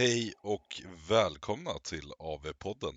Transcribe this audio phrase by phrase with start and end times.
[0.00, 2.94] Hej och välkomna till AV-podden.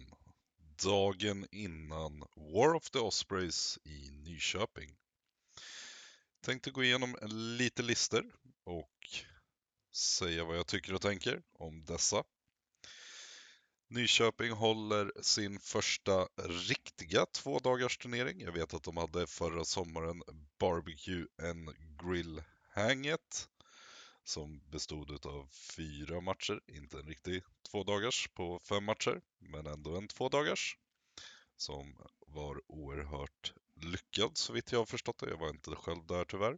[0.84, 4.96] Dagen innan War of the Ospreys i Nyköping.
[6.42, 7.18] Tänkte gå igenom
[7.58, 8.24] lite lister
[8.64, 9.10] och
[9.96, 12.24] säga vad jag tycker och tänker om dessa.
[13.88, 16.28] Nyköping håller sin första
[16.70, 18.42] riktiga två dagars turnering.
[18.42, 20.24] Jag vet att de hade förra sommaren
[20.60, 21.70] Barbecue and
[22.02, 23.50] Grill Hanget
[24.24, 29.98] som bestod av fyra matcher, inte en riktig två dagars på fem matcher, men ändå
[29.98, 30.78] en två dagars
[31.58, 31.98] som
[32.28, 35.30] var oerhört lyckad så vitt jag har förstått det.
[35.30, 36.58] Jag var inte själv där tyvärr.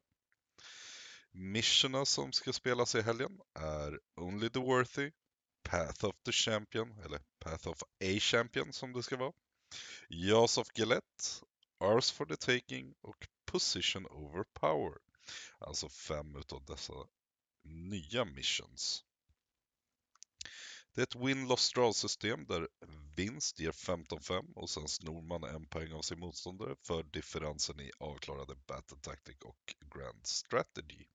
[1.31, 5.11] Missionerna som ska spelas i helgen är Only the Worthy,
[5.63, 9.33] Path of the Champion, eller Path of a Champion som det ska vara,
[10.09, 11.23] Jaws of Gillette,
[11.79, 14.97] Ars for the Taking och Position over Power.
[15.59, 16.93] Alltså fem utav dessa
[17.65, 19.03] nya missions.
[20.93, 22.67] Det är ett win-loss draw-system där
[23.15, 27.91] vinst ger 15-5 och sen snor man en poäng av sin motståndare för differensen i
[27.99, 31.05] avklarade battle tactic och grand strategy.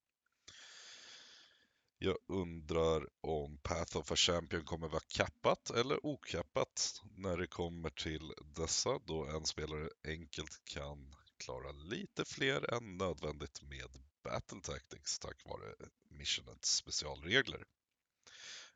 [1.98, 7.90] Jag undrar om Path of a Champion kommer vara kappat eller okappat när det kommer
[7.90, 15.18] till dessa då en spelare enkelt kan klara lite fler än nödvändigt med Battle Tactics
[15.18, 15.74] tack vare
[16.08, 17.64] missionets specialregler.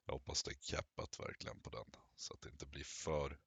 [0.05, 3.39] Jag hoppas det är cappat verkligen på den så att det inte blir för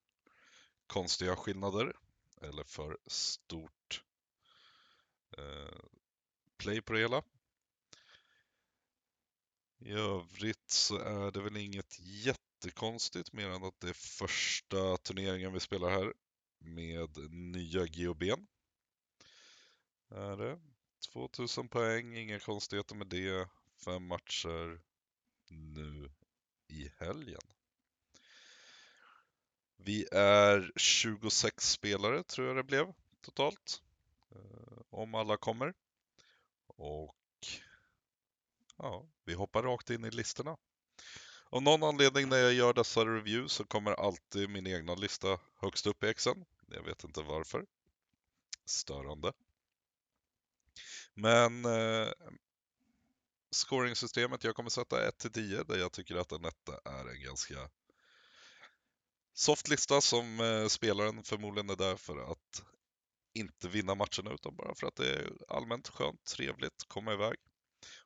[0.86, 1.96] konstiga skillnader
[2.40, 4.04] eller för stort
[5.38, 5.80] eh,
[6.56, 7.22] play på det hela.
[9.78, 15.52] I övrigt så är det väl inget jättekonstigt mer än att det är första turneringen
[15.52, 16.14] vi spelar här
[16.58, 18.46] med nya GHBn.
[20.10, 20.60] Är det.
[21.12, 23.48] 2000 poäng, inga konstigheter med det.
[23.84, 24.80] Fem matcher
[25.48, 26.10] nu
[26.68, 27.40] i helgen.
[29.76, 33.82] Vi är 26 spelare tror jag det blev totalt.
[34.30, 35.74] Eh, om alla kommer.
[36.66, 37.16] Och
[38.76, 40.56] ja, vi hoppar rakt in i listorna.
[41.50, 45.86] Av någon anledning när jag gör dessa reviews så kommer alltid min egna lista högst
[45.86, 46.44] upp i Exen.
[46.66, 47.66] Jag vet inte varför.
[48.64, 49.32] Störande.
[51.20, 52.08] Men eh,
[53.50, 57.22] scoringsystemet, jag kommer sätta 1 till 10 där jag tycker att en etta är en
[57.22, 57.70] ganska
[59.34, 62.62] soft lista som eh, spelaren förmodligen är där för att
[63.34, 67.36] inte vinna matcherna utan bara för att det är allmänt skönt, trevligt, komma iväg.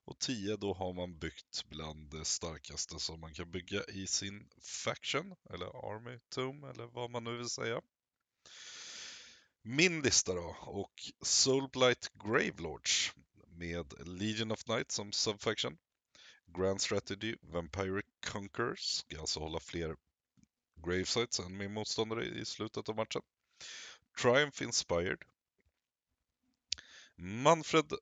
[0.05, 4.49] Och 10 då har man byggt bland det starkaste som man kan bygga i sin
[4.85, 7.81] faction eller army tomb eller vad man nu vill säga.
[9.65, 13.13] Min lista då och Soulblight Gravelords
[13.47, 15.79] med Legion of Night som subfaction.
[16.47, 19.97] Grand Strategy Vampire Conquerors ska alltså hålla fler
[20.85, 23.23] gravesites än min motståndare i slutet av matchen.
[24.23, 25.19] Triumph Inspired.
[27.17, 27.93] Manfred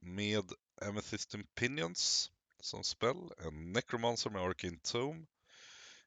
[0.00, 0.52] med
[0.82, 2.30] Amethyst Pinions
[2.60, 3.30] som spel.
[3.38, 5.26] En Necromancer med Arcane Tome.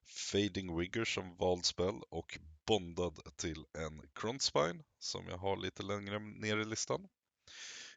[0.04, 6.20] Fading Rigger som vald spel och bondad till en Cronspine som jag har lite längre
[6.20, 7.08] ner i listan.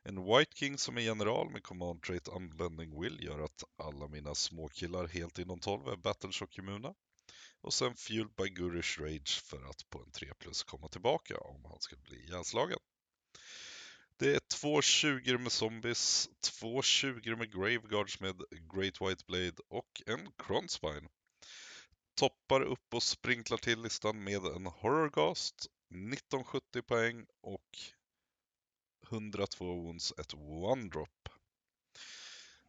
[0.03, 4.35] En White King som är general med Command Trait Unblending Will gör att alla mina
[4.35, 6.95] småkillar helt inom 12 är Battleshock immuna.
[7.61, 11.65] Och sen Fueled by Gurish Rage för att på en 3 plus komma tillbaka om
[11.65, 12.79] han skulle bli ihjälslagen.
[14.17, 18.37] Det är två 20 med zombies, två 20 med Graveguards med
[18.75, 21.09] Great White Blade och en Cronspine.
[22.15, 27.79] Toppar upp och sprinklar till listan med en Horrorgast, 1970 poäng och
[29.11, 31.29] 102 wounds, ett one-drop.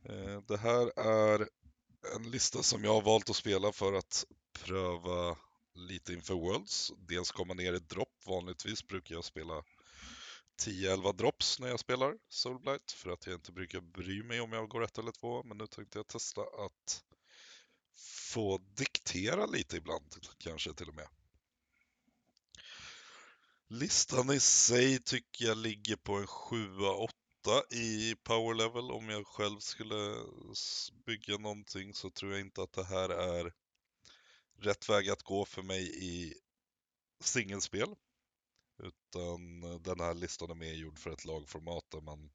[0.03, 1.49] Eh, det här är
[2.15, 5.37] en lista som jag har valt att spela för att pröva
[5.73, 6.91] lite inför Worlds.
[6.97, 8.21] Dels komma ner i dropp.
[8.25, 9.63] Vanligtvis brukar jag spela
[10.63, 14.69] 10-11 drops när jag spelar Soulblight för att jag inte brukar bry mig om jag
[14.69, 15.43] går ett eller två.
[15.43, 17.03] Men nu tänkte jag testa att
[18.35, 21.07] få diktera lite ibland, kanske till och med.
[23.67, 27.09] Listan i sig tycker jag ligger på en 7-8
[27.73, 28.91] i power level.
[28.91, 30.15] Om jag själv skulle
[31.05, 33.53] bygga någonting så tror jag inte att det här är
[34.59, 36.33] rätt väg att gå för mig i
[37.23, 37.95] singelspel.
[38.83, 42.31] Utan eh, den här listan är mer gjord för ett lagformat där man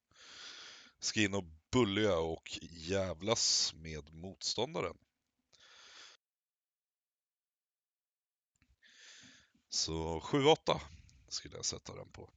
[0.99, 4.97] ska in och bulliga och jävlas med motståndaren.
[9.73, 10.81] Så 7-8
[11.29, 12.31] skulle jag sätta den på.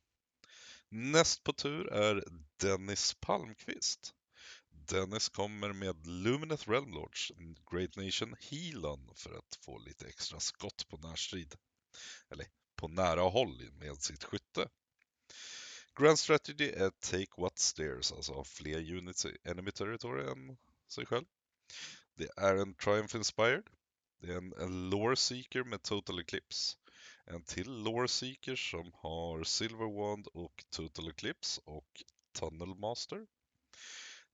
[0.89, 2.23] Näst på tur är
[2.57, 4.13] Dennis Palmqvist.
[4.69, 7.31] Dennis kommer med Lumineth Realmlords,
[7.71, 11.55] Great Nation Healan för att få lite extra skott på närstrid.
[12.29, 14.69] Eller på nära håll med sitt skytte.
[15.99, 20.57] Grand Strategy är Take What Stairs, alltså ha fler units i Enemy Territory än
[20.87, 21.25] sig själv.
[22.15, 23.63] Det är en Triumph Inspired.
[24.21, 26.77] Det är en Lore Seeker med Total Eclipse.
[27.25, 32.03] En till Lore Seeker som har Silver Wand och Total Eclipse och
[32.33, 33.27] Tunnel Master.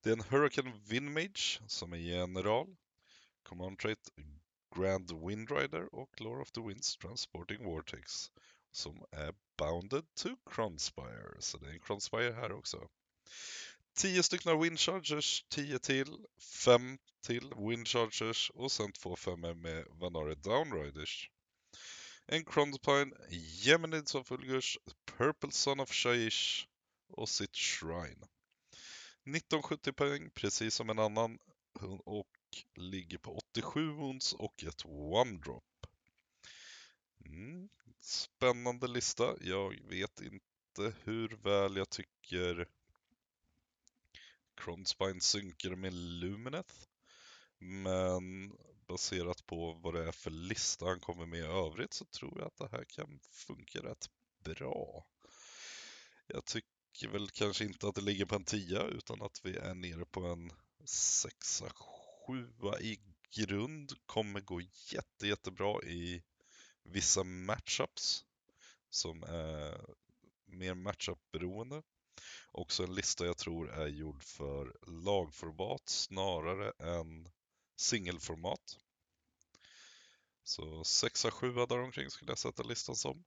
[0.03, 2.75] Det är en Hurricane Windmage som är general.
[3.43, 4.09] Command Trait
[4.75, 8.31] Grand Windrider och Lore of the Winds Transporting Vortex
[8.71, 11.35] som är bounded to Cronspire.
[11.39, 12.89] Så det är en Cronspire här också.
[13.93, 16.25] 10 stycken Windchargers, 10 till,
[16.65, 21.29] 5 till Windchargers och sen två femmor med Vanare Downriders.
[22.31, 26.67] En Cronspine, Geminids of Ulgurs, Purple Son of Shaish
[27.07, 28.27] och sitt Shrine.
[29.23, 31.39] 1970 poäng, precis som en annan,
[32.05, 32.27] och
[32.75, 35.87] ligger på 87 wounds och ett one-drop.
[37.25, 39.35] Mm, spännande lista.
[39.41, 42.67] Jag vet inte hur väl jag tycker
[44.55, 46.75] Cronspine synkar med Lumineth.
[47.57, 48.53] Men
[48.89, 52.47] baserat på vad det är för lista han kommer med i övrigt så tror jag
[52.47, 54.09] att det här kan funka rätt
[54.43, 55.05] bra.
[56.27, 59.73] Jag tycker väl kanske inte att det ligger på en 10 utan att vi är
[59.73, 60.51] nere på en
[60.85, 61.63] 6
[62.27, 62.99] 7 i
[63.35, 63.93] grund.
[64.05, 64.61] Kommer gå
[64.91, 66.23] jätte, jättebra i
[66.83, 68.25] vissa matchups
[68.89, 69.81] som är
[70.45, 71.83] mer matchup-beroende.
[72.51, 77.29] Också en lista jag tror är gjord för lagformat snarare än
[77.79, 78.79] singelformat.
[80.43, 83.23] Så 6-7 där omkring skulle jag sätta listan som.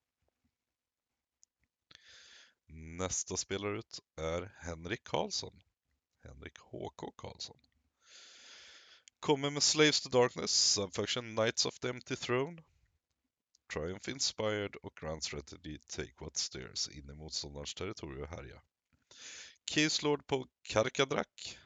[2.66, 5.62] Nästa spelare ut är Henrik Karlsson.
[6.22, 7.58] Henrik HK Karlsson.
[9.20, 12.62] Kommer med Slaves to Darkness, Subfaction Knights of the Empty Throne,
[13.72, 18.62] Triumph Inspired och Grand Strategy Take What Stairs in i motståndarens territorium och härja.
[19.64, 21.58] Case Lord på Karkadrak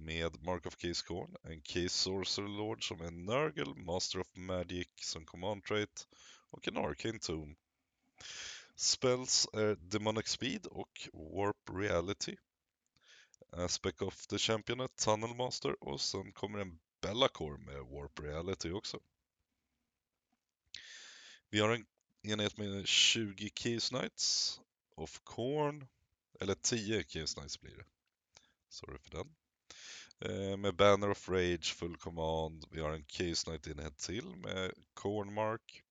[0.00, 4.88] med Mark of Case Corn, en Case Sorcerer Lord som är Nurgle, Master of Magic
[4.96, 6.08] som Command Trait
[6.50, 7.56] och en Arcane Tomb.
[8.76, 12.36] Spells är Demonic Speed och Warp Reality.
[13.52, 18.70] Aspect of the Champion är Tunnel Master och sen kommer en Bellacore med Warp Reality
[18.70, 19.00] också.
[21.50, 21.86] Vi har en
[22.22, 24.60] enhet med 20 Keys Knights
[24.94, 25.88] of Corn,
[26.40, 27.84] eller 10 Keys Knights blir det.
[28.68, 29.34] Sorry för den.
[30.20, 32.64] Eh, med Banner of Rage, Full Command.
[32.70, 35.82] Vi har en Case Knight-enhet till med Cornmark.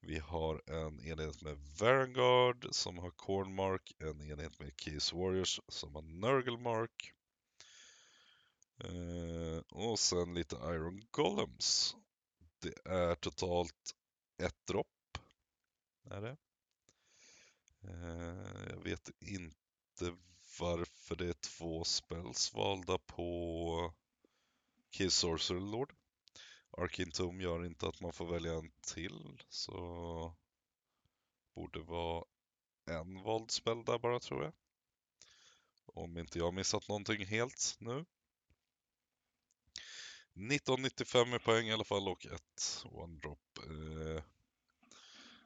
[0.00, 5.94] Vi har en enhet med Vanguard som har Cornmark, en enhet med Case Warriors som
[5.94, 7.12] har Nurglemark.
[8.84, 11.96] Eh, och sen lite Iron Golems.
[12.58, 13.94] Det är totalt
[14.42, 15.18] ett dropp.
[16.10, 16.36] Är det.
[17.82, 20.16] Eh, jag vet inte
[20.60, 23.94] varför det är två spells valda på
[24.90, 25.94] Kiss Sorcerer Lord.
[26.70, 30.34] Arkin gör inte att man får välja en till, så
[31.54, 32.24] borde vara
[32.84, 34.52] en vald spel där bara tror jag.
[35.86, 38.04] Om inte jag missat någonting helt nu.
[40.38, 43.58] 1995 i poäng i alla fall och ett one-drop.
[43.58, 44.22] Eh,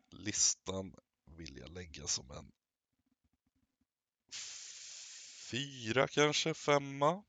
[0.08, 2.52] listan vill jag lägga som en
[5.52, 7.22] fyra kanske, femma.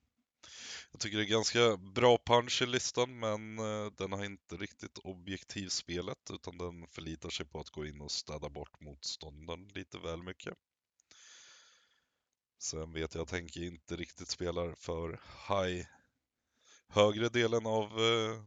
[0.92, 4.98] Jag tycker det är ganska bra punch i listan men eh, den har inte riktigt
[4.98, 10.24] objektivspelet utan den förlitar sig på att gå in och städa bort motståndaren lite väl
[10.24, 10.53] mycket.
[12.60, 15.86] Sen vet jag att Henke inte riktigt spelar för high
[16.88, 18.44] högre delen av eh,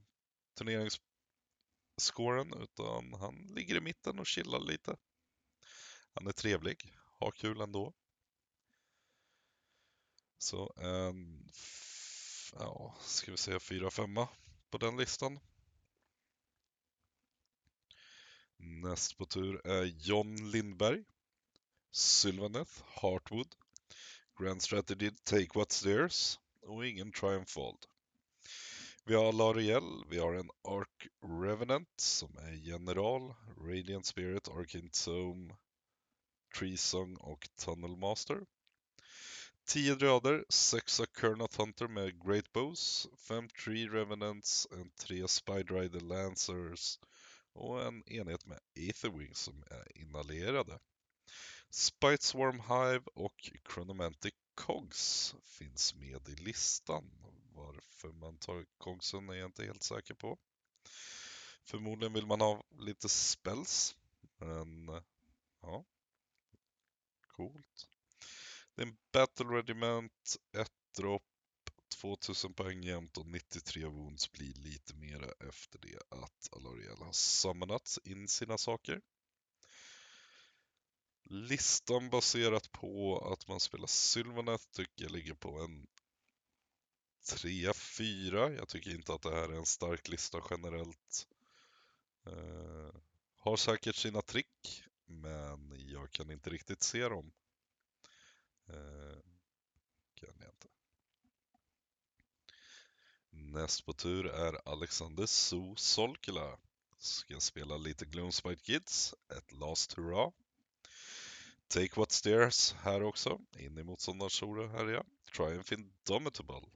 [0.58, 4.96] turneringsscoren utan han ligger i mitten och chillar lite.
[6.14, 7.94] Han är trevlig, har kul ändå.
[10.38, 11.50] Så ehm, en,
[12.52, 14.28] ja, ska vi säga fyra, femma
[14.70, 15.38] på den listan.
[18.56, 21.04] Näst på tur är John Lindberg,
[21.90, 23.54] Sylvaneth, Hartwood,
[24.38, 27.58] Grand Strategy Take What's Theirs och ingen Triumph
[29.04, 31.06] Vi har Lariel, vi har en Ark
[31.42, 35.54] Revenant som är general, Radiant Spirit, Arcane Tome,
[36.58, 38.46] Treesong och Tunnel Master.
[39.66, 46.98] 10 dröder, 6 Kernoth Hunter med Great Bows, 5 Tree Revenants, en 3 Spider Lancers
[47.52, 50.78] och en enhet med Aetherwings som är inhalerade.
[51.70, 57.04] Spite Swarm Hive och Chronomantic Cogs finns med i listan.
[57.54, 60.38] Varför man tar Cogsen är jag inte helt säker på.
[61.64, 63.96] Förmodligen vill man ha lite spells,
[64.38, 65.02] men
[65.62, 65.84] ja,
[67.26, 67.95] coolt.
[68.76, 71.22] Det är en Battle Regiment, ett dropp,
[72.00, 77.98] 2000 poäng jämt och 93 wounds blir lite mera efter det att Alariel har samlat
[78.04, 79.00] in sina saker.
[81.24, 85.86] Listan baserat på att man spelar Sylvanet tycker jag ligger på en
[87.24, 88.56] 3-4.
[88.56, 91.26] Jag tycker inte att det här är en stark lista generellt.
[92.26, 93.00] Eh,
[93.38, 97.32] har säkert sina trick, men jag kan inte riktigt se dem.
[98.68, 99.18] Eh,
[100.14, 100.68] kan jag inte.
[103.30, 106.58] Näst på tur är Alexander So Solkila.
[106.98, 110.32] Ska spela lite Gloomspite Kids, ett Last Hurra.
[111.68, 115.04] Take What's Theirs här också, in i motståndarzonen här ja.
[115.36, 116.70] Triumph Indomitable.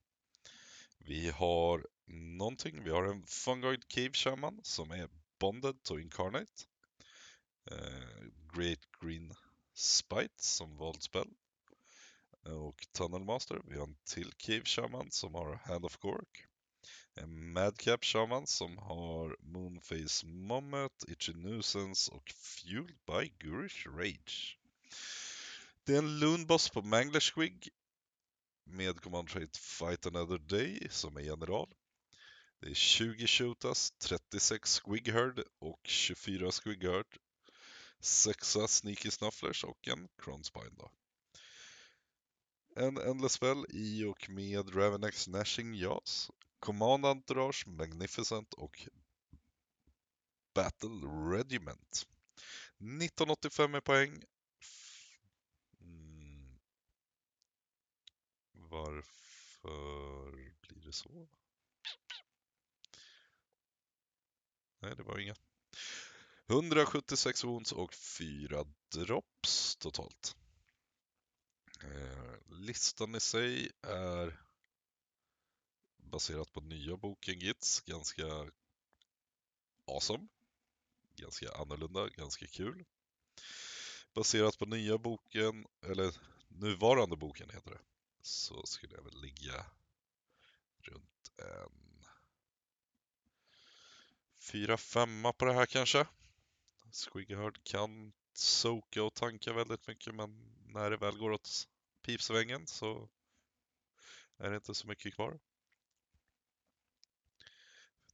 [0.99, 6.65] Vi har någonting, vi har en Fungoid Cave Shaman som är Bonded to Incarnate.
[7.73, 9.35] Uh, Great Green
[9.75, 11.29] Spite som våldspel.
[12.45, 16.47] Och Tunnelmaster, vi har en till Cave Shaman som har Hand of Gork.
[17.15, 24.59] En Madcap Shaman som har Moonface Mommet, Itchy Nuisance och Fueled by Gurish Rage.
[25.85, 27.69] Det är en Loonboss på Mangler Squig
[28.65, 31.75] med Command Trait Fight Another Day som är general.
[32.61, 37.07] Det är 20 Shootas, 36 Squigherd och 24 Squigherd.
[38.01, 40.91] 6 Sneaky Snufflers och en Cronspine då.
[42.77, 46.31] En Endless Spell i och med Ravenex Nashing Jaws.
[46.59, 48.89] Command Entourage, Magnificent och
[50.55, 52.07] Battle Regiment.
[52.79, 54.25] 1985 i poäng.
[55.81, 56.59] Mm.
[58.53, 61.29] Varför blir det så?
[64.81, 65.35] Nej, det var inga.
[66.49, 70.37] 176 wounds och 4 drops totalt.
[71.83, 74.41] Eh, listan i sig är
[75.97, 78.51] baserat på nya boken Gits, ganska
[79.87, 80.29] awesome.
[81.17, 82.85] Ganska annorlunda, ganska kul.
[84.15, 86.15] Baserat på nya boken, eller
[86.49, 87.81] nuvarande boken heter det,
[88.23, 89.67] så skulle jag väl ligga
[90.83, 92.05] runt en
[94.39, 96.07] fyra, femma på det här kanske.
[96.91, 101.69] Squiggehörd kan soka och tanka väldigt mycket men när det väl går åt
[102.03, 103.09] pipsvängen så
[104.39, 105.41] är det inte så mycket kvar.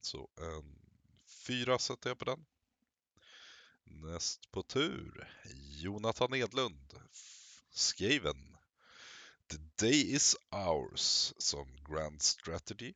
[0.01, 0.79] Så en
[1.47, 2.45] fyra sätter jag på den.
[3.83, 5.33] Näst på tur,
[5.81, 6.93] Jonathan Edlund,
[7.71, 8.57] Skaven.
[9.47, 12.93] The Day Is Ours som Grand Strategy.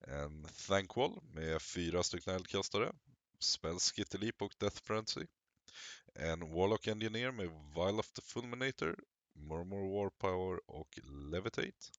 [0.00, 2.92] En Thankwall med fyra stycken eldkastare,
[3.38, 5.26] Spell Skitterleap och Death Frenzy.
[6.18, 8.96] En Warlock Engineer med Vile of the Fulminator,
[9.34, 10.98] Murmur War Power och
[11.32, 11.90] Levitate.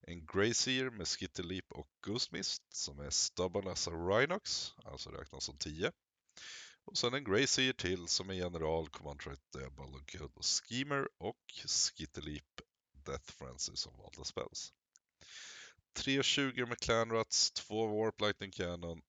[0.00, 5.44] En Greyseer med Skitterleap och Ghost Mist som är Stubborn as a Rhinox, alltså räknas
[5.44, 5.92] som 10.
[6.84, 9.56] Och sen en Greyseer till som är General, Command Trait,
[10.34, 12.60] och Schemer och Skitterleap
[12.92, 14.72] Death Frenzy som valda spells.
[15.96, 19.02] 3.20 med Clanruts, 2 Warp Lightning Cannon,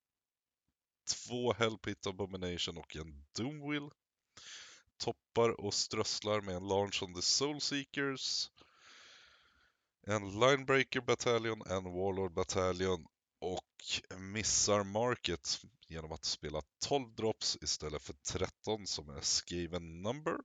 [1.28, 3.90] 2 Hellpit Abomination och en Doomwheel.
[4.98, 8.52] Toppar och strösslar med en Launch on the Soul Seekers,
[10.08, 13.06] en Linebreaker Battalion, en Warlord Battalion
[13.40, 20.38] och missar Market genom att spela 12 drops istället för 13 som är skriven number.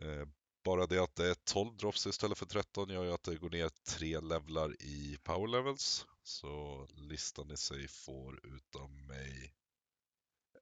[0.00, 0.28] Eh,
[0.64, 3.50] bara det att det är 12 drops istället för 13 gör ju att det går
[3.50, 6.06] ner 3 levlar i power levels.
[6.22, 9.54] Så listan i sig får utav mig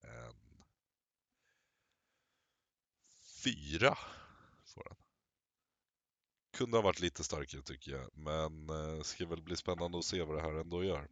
[0.03, 0.46] en
[3.47, 3.99] fyra.
[4.65, 4.97] Får han.
[6.53, 10.23] Kunde ha varit lite starkare tycker jag, men eh, ska väl bli spännande att se
[10.23, 11.09] vad det här ändå gör.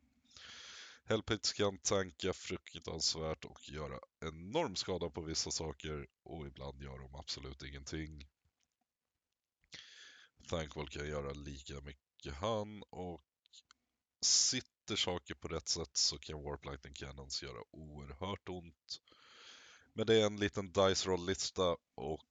[1.05, 7.14] Hellpits kan tanka fruktansvärt och göra enorm skada på vissa saker och ibland gör de
[7.14, 8.29] absolut ingenting.
[10.49, 13.25] Thankwall kan göra lika mycket han och
[14.21, 19.00] sitter saker på rätt sätt så kan Warp Lightning Cannons göra oerhört ont.
[19.97, 22.27] Men det är en liten dice roll-lista och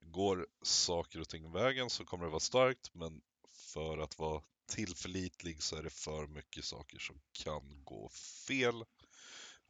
[0.00, 5.62] går saker och ting vägen så kommer det vara starkt men för att vara tillförlitlig
[5.62, 8.08] så är det för mycket saker som kan gå
[8.48, 8.84] fel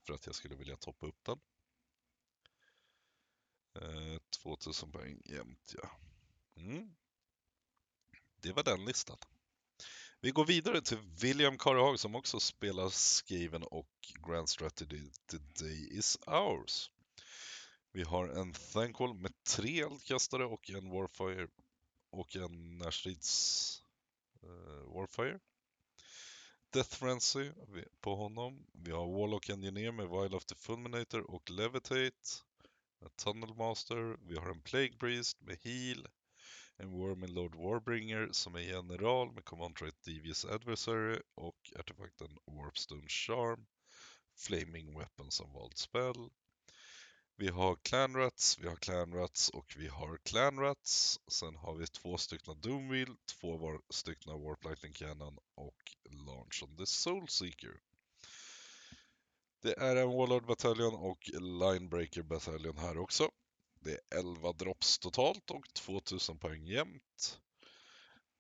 [0.06, 1.38] för att jag skulle vilja toppa upp den.
[3.74, 5.90] Eh, 2000 poäng jämt ja.
[6.56, 6.96] Mm.
[8.40, 9.18] det var den listan.
[10.20, 13.90] Vi går vidare till William Karehag som också spelar Skaven och
[14.26, 16.90] Grand Strategy The Day Is Ours.
[17.96, 21.48] Vi har en Thankol med tre eldkastare och en Warfire
[22.10, 23.82] och en Nashrids
[24.44, 25.40] uh, eh, Warfire.
[26.72, 27.50] Death Frenzy
[28.00, 28.66] på honom.
[28.72, 32.28] Vi har Warlock Engineer med Wild of the Fulminator och Levitate.
[33.00, 34.16] En Tunnel Master.
[34.28, 36.08] Vi har en Plague Priest med Heal.
[36.76, 43.08] En Wormin Lord Warbringer som är general med Command Trait Devious Adversary och artefakten Warpstone
[43.08, 43.66] Charm.
[44.38, 46.30] Flaming Weapon som valt spel.
[47.38, 51.20] Vi har Clanrats, vi har Clanrats och vi har Clanrats.
[51.28, 55.76] Sen har vi två stycken Doomwheel, två var stycken Warp Lightning Cannon och
[56.10, 57.80] Launch on the Soulseeker.
[59.62, 63.30] Det är en Warlord bataljon och Linebreaker bataljon här också.
[63.80, 67.40] Det är 11 drops totalt och 2000 poäng jämnt.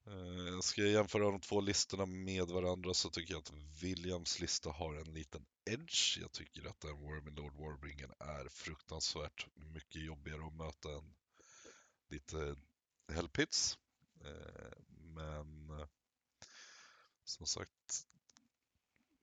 [0.06, 4.70] Eh, ska jag jämföra de två listorna med varandra så tycker jag att Williams lista
[4.70, 6.18] har en liten edge.
[6.20, 11.14] Jag tycker att den Wormy Lord Warbringen är fruktansvärt mycket jobbigare att möta än
[12.08, 13.78] lite eh, Hellpits.
[14.24, 15.86] Eh, men eh,
[17.24, 18.06] som sagt,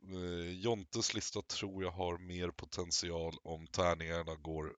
[0.03, 4.75] eh, Jontes lista tror jag har mer potential om tärningarna går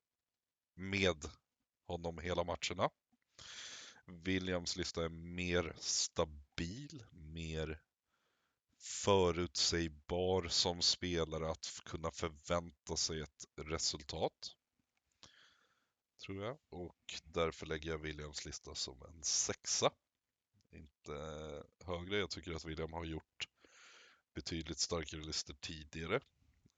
[0.74, 1.24] med
[1.86, 2.90] honom hela matcherna.
[4.06, 7.80] Williams lista är mer stabil, mer
[8.78, 14.56] förutsägbar som spelare att kunna förvänta sig ett resultat.
[16.26, 16.58] Tror jag.
[16.68, 19.90] Och därför lägger jag Williams lista som en sexa.
[20.70, 21.12] Inte
[21.84, 22.18] högre.
[22.18, 23.48] Jag tycker att William har gjort
[24.34, 26.20] betydligt starkare listor tidigare.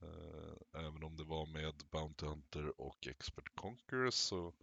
[0.03, 4.55] Eh, även om det var med Bounty Hunter och Expert Conqueror så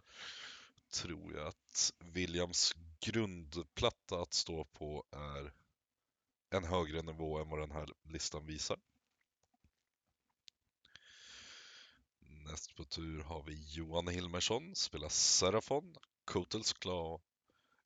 [0.89, 5.53] tror jag att Williams grundplatta att stå på är
[6.49, 8.79] en högre nivå än vad den här listan visar.
[12.19, 15.95] Näst på tur har vi Johan Hilmersson, spelar Serafon,
[16.25, 17.21] Kotels Claw,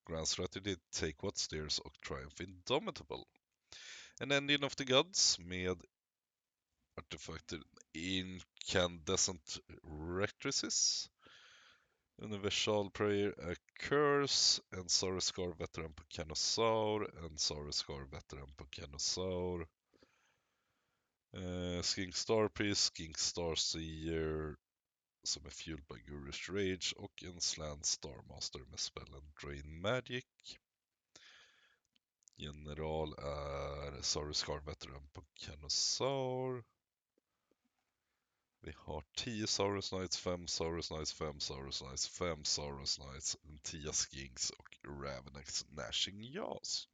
[0.09, 3.25] Grand Strategy, Take What Steers och Triumph Indomitable.
[4.19, 5.83] En Engine of the Gods med
[6.97, 9.59] artefakter Incandescent
[10.19, 11.09] Rectrices,
[12.21, 19.67] Universal Prayer A Curse, en Sauruscar veteran på Canosaur, en Sauruscar veteran på Canosaur.
[21.37, 24.55] Uh, eh, Skink Starpiece, Skink Starseer
[25.23, 30.25] som är fueled by Gurus Rage och en Slant Starmaster med spellen Drain Magic.
[32.35, 36.63] General är Sauruscar veteran på Canosaur.
[38.61, 43.93] Vi har 10 Saurus Knights, 5 Saurus Knights, 5 Saurus Knights, 5 Saurus Knights, 10
[43.93, 46.87] Skinks och Ravenex Nashing Jaws.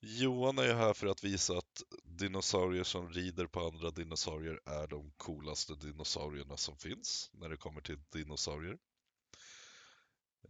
[0.00, 5.12] Johan är här för att visa att dinosaurier som rider på andra dinosaurier är de
[5.16, 8.78] coolaste dinosaurierna som finns när det kommer till dinosaurier.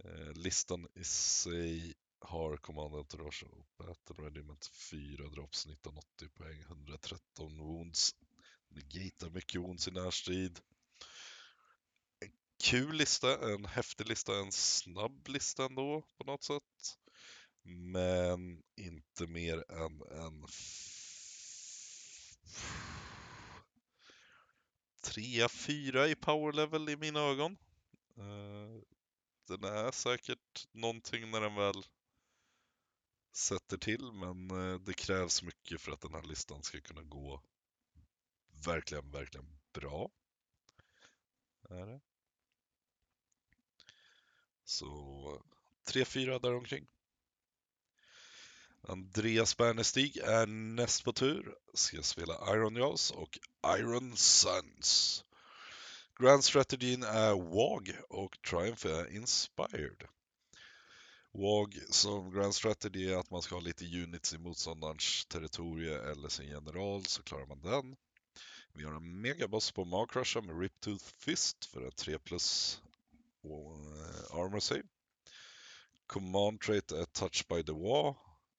[0.04, 7.58] Eh, listan i sig har Command Entourage och Battle Regiment 4 drops 1980 poäng, 113
[7.58, 8.14] wounds,
[8.70, 10.60] Gatar mycket ont i närstrid.
[12.20, 16.98] En kul lista, en häftig lista, en snabb lista ändå på något sätt.
[17.62, 20.46] Men inte mer än en
[25.02, 27.56] trea, fyra i power level i mina ögon.
[28.16, 28.82] Eh,
[29.48, 31.84] den är säkert någonting när den väl
[33.32, 37.42] sätter till, men eh, det krävs mycket för att den här listan ska kunna gå
[38.66, 40.10] verkligen, verkligen bra.
[41.70, 42.00] Är det.
[44.64, 45.42] Så
[45.86, 46.86] 3-4 däromkring.
[48.82, 51.54] Andreas Bernestig är näst på tur.
[51.74, 53.38] Ska spela Iron Jaws och
[53.78, 55.24] Iron Suns.
[56.18, 60.04] Grand Strategin är WAG och Triumph är Inspired.
[61.32, 66.28] WAG som Grand Strategy är att man ska ha lite units i motståndarens territorie eller
[66.28, 67.96] sin general så klarar man den.
[68.72, 72.80] Vi har en megaboss på Markrusher med Riptooth Fist för en 3 plus
[73.42, 74.82] och eh, armor save.
[76.06, 78.14] Command trait är Touch by the Wall,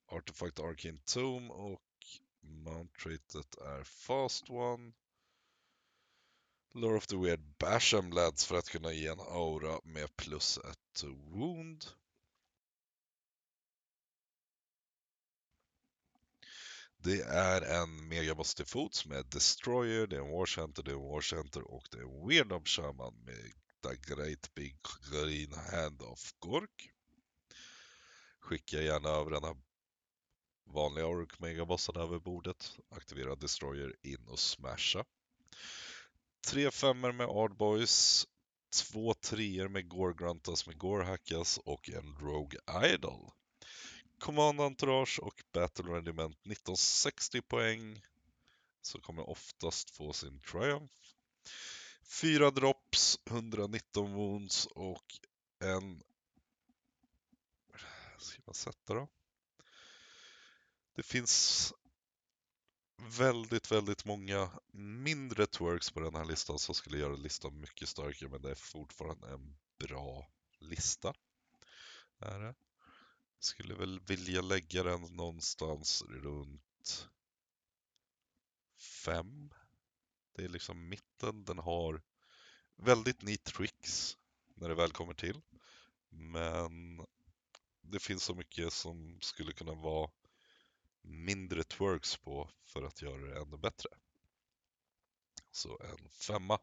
[0.08, 1.82] Artifact Arcane Tomb och
[2.41, 4.91] Mount traitet är Fast One.
[6.74, 11.04] Lore of the Weird Basham lads för att kunna ge en aura med plus ett
[11.04, 11.86] wound.
[17.04, 21.10] Det är en megaboss till fots med Destroyer, det är en Warcenter, det är en
[21.10, 23.52] Warcenter och det är en Weirdnob Shaman med
[23.84, 24.76] The Great Big
[25.12, 26.92] Green Hand of Gork.
[28.40, 29.58] skicka gärna över den här
[30.66, 32.78] vanliga Ork Megabossen över bordet.
[32.90, 35.06] Aktivera Destroyer in och smasha.
[36.48, 38.28] Tre femmor med Ardboys,
[38.74, 42.60] två treor med Gore-Gruntas med Gore-Hackas och en Rogue
[42.94, 43.32] Idol.
[44.21, 48.01] Command Entourage och Battle Regiment 1960 poäng.
[48.81, 50.93] Så kommer oftast få sin Triumph.
[52.21, 55.19] Fyra drops, 119 wounds och
[55.60, 56.03] en...
[58.19, 59.07] Ska man sätta då?
[60.95, 61.73] Det finns
[62.97, 68.29] väldigt, väldigt många mindre twerks på den här listan som skulle göra listan mycket starkare,
[68.29, 70.27] men det är fortfarande en bra
[70.60, 71.13] lista.
[72.19, 72.55] Är det.
[73.43, 77.10] Skulle väl vilja lägga den någonstans runt
[78.77, 79.54] fem.
[80.36, 81.43] Det är liksom mitten.
[81.43, 82.01] Den har
[82.75, 84.17] väldigt neat tricks
[84.56, 85.41] när det väl kommer till.
[86.10, 87.06] Men
[87.82, 90.12] det finns så mycket som skulle kunna vara
[91.01, 93.89] mindre twerks på för att göra det ännu bättre.
[95.51, 96.60] Så en femma.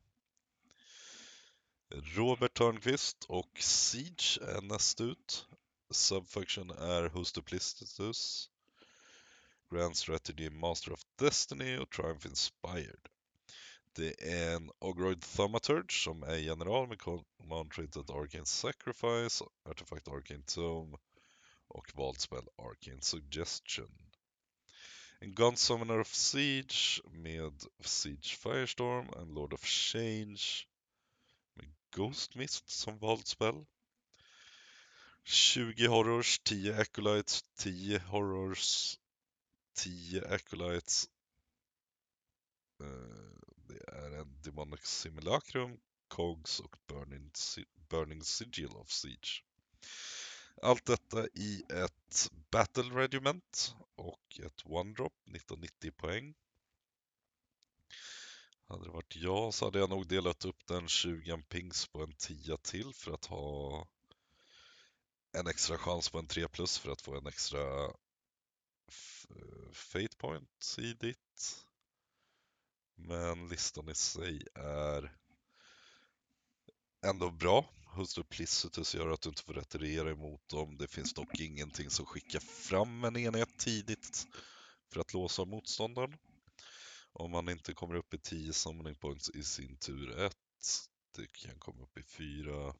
[1.91, 5.48] Robert Törnqvist och Siege är näst ut.
[5.91, 8.51] Subfaction är Host Duplicitus,
[9.71, 13.09] Grand Strategy Master of Destiny och Triumph Inspired.
[13.93, 17.73] Det är en Ogroid Thaumaturge som är general med Command
[18.11, 20.99] Arcane Sacrifice, Artifact Arcane Tome
[21.69, 24.09] och valdspel Arcane Suggestion.
[25.21, 30.43] En Gun Summoner of Siege med Siege Firestorm, en Lord of Change
[31.55, 33.65] med Ghost Mist som valdspel.
[35.29, 38.99] 20 horrors, 10 acolytes, 10 horrors,
[39.75, 41.09] 10 acolytes.
[42.81, 47.31] Eh, det är en Demonic Simulacrum, Cogs och Burning,
[47.89, 49.45] Burning Sigil of Siege.
[50.63, 56.35] Allt detta i ett Battle Regiment och ett One Drop, 1990 poäng.
[58.69, 62.15] Hade det varit jag så hade jag nog delat upp den 20 pings på en
[62.15, 63.87] 10 till för att ha
[65.39, 67.93] en extra chans på en 3 plus för att få en extra eh,
[69.73, 71.65] Fate Point i ditt.
[72.97, 75.17] Men listan i sig är
[77.07, 77.71] ändå bra.
[77.95, 80.77] Hustru Plicitus gör att du inte får retirera emot dem.
[80.77, 84.27] Det finns dock ingenting som skickar fram en enhet tidigt
[84.93, 86.19] för att låsa motståndaren.
[87.13, 90.37] Om man inte kommer upp i 10 summoning points i sin tur 1.
[91.17, 92.75] Det kan komma upp i 4,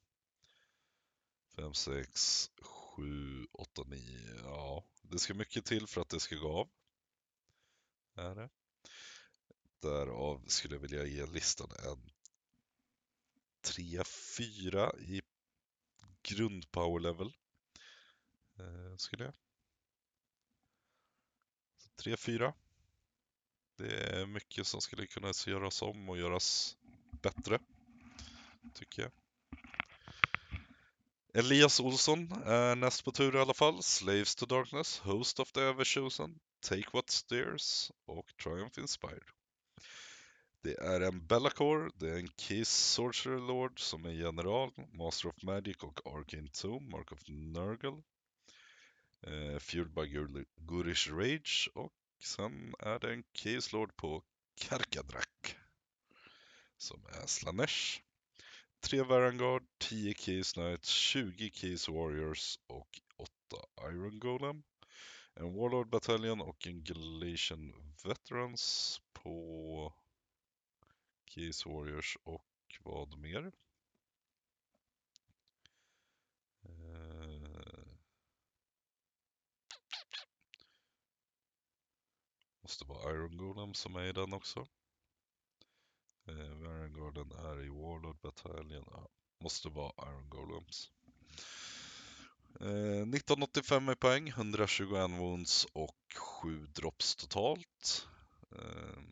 [1.55, 2.51] 5, 6,
[2.95, 4.35] 7, 8, 9.
[4.43, 6.69] Ja, det ska mycket till för att det ska gå av.
[8.15, 8.49] Är det.
[9.81, 12.11] Därav skulle jag vilja ge listan en
[13.61, 15.21] 3-4 i
[16.21, 17.33] grundpower level.
[18.59, 19.33] Eh, skulle jag.
[22.03, 22.53] 3-4.
[23.77, 26.77] Det är mycket som skulle kunna göras om och göras
[27.21, 27.59] bättre.
[28.73, 29.11] Tycker jag.
[31.33, 33.83] Elias Olsson är näst på tur i alla fall.
[33.83, 39.23] Slaves to Darkness, Host of the Everchosen, Take What Steers och Triumph Inspired.
[40.63, 45.43] Det är en Bellacore, det är en Kiss Sorcerer Lord som är general, Master of
[45.43, 48.03] Magic och Arcane Tomb, Mark of Nurgle.
[49.27, 54.23] Eh, Fueled by Gurish Rage och sen är det en Case Lord på
[54.55, 55.55] Karkadrak
[56.77, 58.08] som är Slanesh.
[58.81, 63.31] 3 Varangard, 10 Keys Knights, 20 Keys Warriors och 8
[63.91, 64.63] Iron Golem.
[65.33, 69.93] En Warlord Battalion och en Galatian Veterans på
[71.25, 72.45] Keys Warriors och
[72.83, 73.51] vad mer?
[76.63, 77.79] Eh.
[82.61, 84.67] Måste vara Iron Golem som är i den också.
[86.29, 88.85] Eh, Varangarden är i Warlord Battalion.
[88.91, 89.07] Ja,
[89.43, 90.91] måste vara Iron Golems.
[92.61, 98.07] Eh, 1985 i poäng, 121 wounds och 7 drops totalt.
[98.55, 99.03] Eh,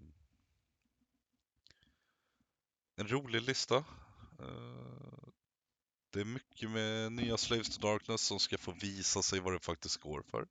[2.96, 3.78] en rolig lista.
[4.40, 5.28] Eh,
[6.10, 9.60] det är mycket med nya Slaves to Darkness som ska få visa sig vad det
[9.60, 10.48] faktiskt går för.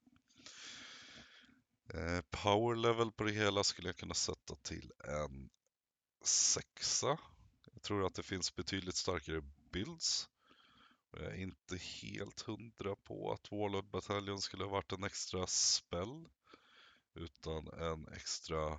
[1.94, 5.50] Eh, power level på det hela skulle jag kunna sätta till en
[6.26, 7.18] sexa.
[7.72, 10.28] Jag tror att det finns betydligt starkare builds.
[11.10, 16.28] Jag är inte helt hundra på att Warlord Battalion skulle ha varit en extra spell.
[17.14, 18.78] Utan en extra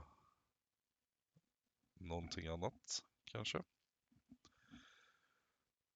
[1.94, 3.64] någonting annat kanske.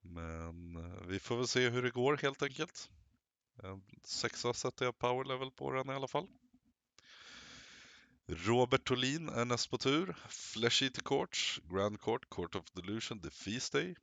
[0.02, 2.90] Men eh, vi får väl se hur det går helt enkelt.
[3.64, 6.28] En sexa sätter jag power level på den i alla fall.
[8.34, 10.16] Robert Tolin är näst på tur.
[10.30, 13.96] Flesh Eater Courts, Grand Court, Court of Delusion, The Feast Day.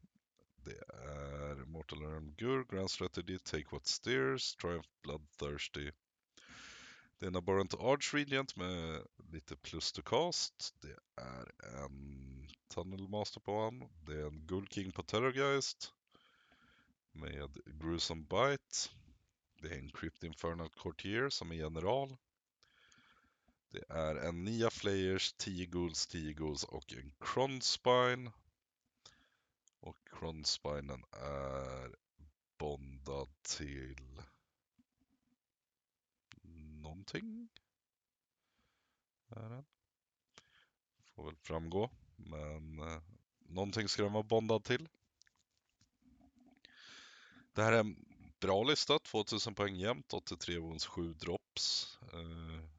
[0.65, 5.91] Det är Mortal Realm Gur, Grand Strategy, Take What Steers, Triumph Bloodthirsty.
[7.19, 10.75] Det är en Abhorrent Arch Regent med lite plus to cast.
[10.81, 11.53] Det är
[11.85, 13.89] en Tunnel Master på honom.
[14.07, 15.93] Det är en Guld King på Terrorgeist.
[17.13, 18.91] Med Gruesome Bite.
[19.63, 22.17] Det är en Crypt Infernal Courtier som är general.
[23.71, 28.33] Det är en Nia Flayers, 10 Ghouls, 10 Ghouls och en Cronspine.
[29.81, 31.97] Och Cronspinen är
[32.59, 34.23] bondad till
[36.83, 37.49] någonting.
[39.29, 39.65] Är den.
[41.15, 43.03] Får väl framgå, men eh,
[43.39, 44.89] någonting ska den vara bondad till.
[47.53, 48.05] Det här är en
[48.41, 51.99] bra lista, 2000 poäng jämnt, 83 wounds, 7 drops.
[52.13, 52.78] Eh,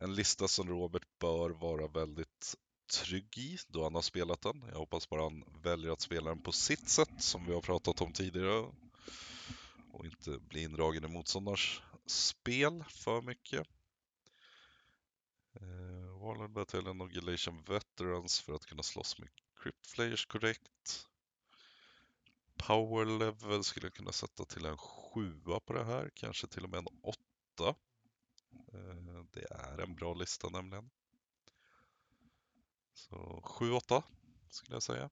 [0.00, 2.54] en lista som Robert bör vara väldigt
[2.90, 4.64] trygg i då han har spelat den.
[4.68, 8.00] Jag hoppas bara han väljer att spela den på sitt sätt som vi har pratat
[8.00, 8.72] om tidigare
[9.92, 13.66] och inte bli indragen i motståndars spel för mycket.
[15.54, 19.28] Eh, Warlord Battalion och Galatian Veterans för att kunna slåss med
[19.62, 21.06] Crypt Flayers korrekt.
[22.56, 26.70] Power level skulle jag kunna sätta till en sjua på det här, kanske till och
[26.70, 27.74] med en åtta.
[28.72, 30.90] Eh, det är en bra lista nämligen.
[32.94, 34.02] Så 7-8
[34.50, 35.10] skulle jag säga.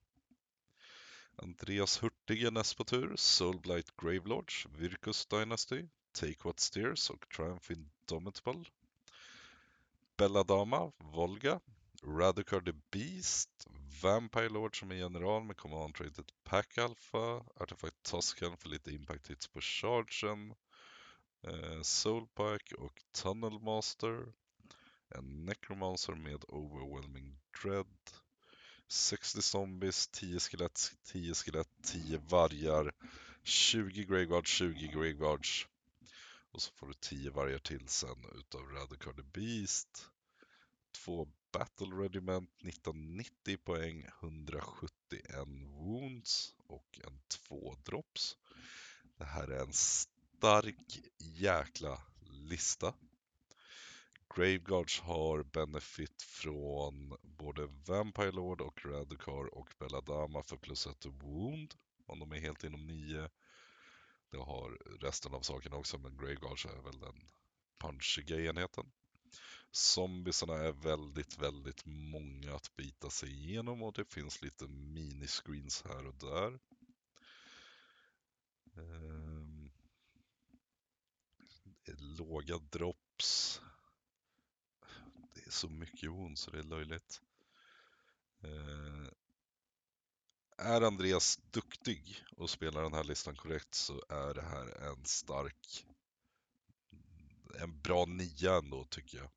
[1.37, 3.17] Andreas Hurtig är näst på tur.
[3.17, 8.65] Soulblight Gravelords, Virkus Dynasty, Take What Steers och Triumph Indomitable.
[10.17, 11.61] Belladama, Volga,
[12.03, 13.67] Radicar the Beast,
[14.03, 19.31] Vampire Lord som är general med Command Rated Pack Alpha, Artifact Toscan för lite impact
[19.31, 20.55] hits på chargen,
[21.43, 24.33] Eh, Soulpike och Tunnelmaster.
[25.09, 27.97] En Necromancer med Overwhelming Dread,
[28.89, 32.93] 60 zombies, 10 skelett, 10 skelett, 10 vargar,
[33.43, 35.67] 20 Greyguards, 20 Greyguards.
[36.51, 40.11] Och så får du 10 vargar till sen utav Radical the Beast.
[40.93, 45.23] Två Battle Regiment, 1990 poäng, 171
[45.67, 48.37] wounds och en 2 drops.
[49.19, 49.73] Det här är en
[50.39, 52.95] stark jäkla lista.
[54.35, 61.75] Graveguards har benefit från både Vampire Lord och Radicar och Belladama för plus ett wound
[62.07, 63.31] om de är helt inom 9.
[64.31, 64.71] Det har
[65.01, 67.29] resten av sakerna också, men Graveguards är väl den
[67.81, 68.93] punchiga enheten.
[69.71, 76.07] Zombiesarna är väldigt, väldigt många att bita sig igenom och det finns lite miniscreens här
[76.07, 76.59] och där.
[78.77, 79.58] Ehm,
[81.99, 83.61] låga drops
[85.35, 87.21] Det är så mycket ont så det är löjligt.
[88.43, 89.13] Eh,
[90.59, 95.87] är Andreas duktig och spelar den här listan korrekt så är det här en stark,
[97.61, 99.31] en bra nia ändå tycker jag.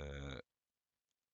[0.00, 0.38] Eh,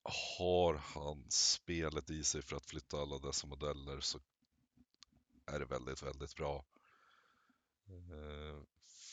[0.02, 4.20] har han spelet i sig för att flytta alla dessa modeller så
[5.46, 6.64] är det väldigt, väldigt bra.
[7.86, 8.62] Eh,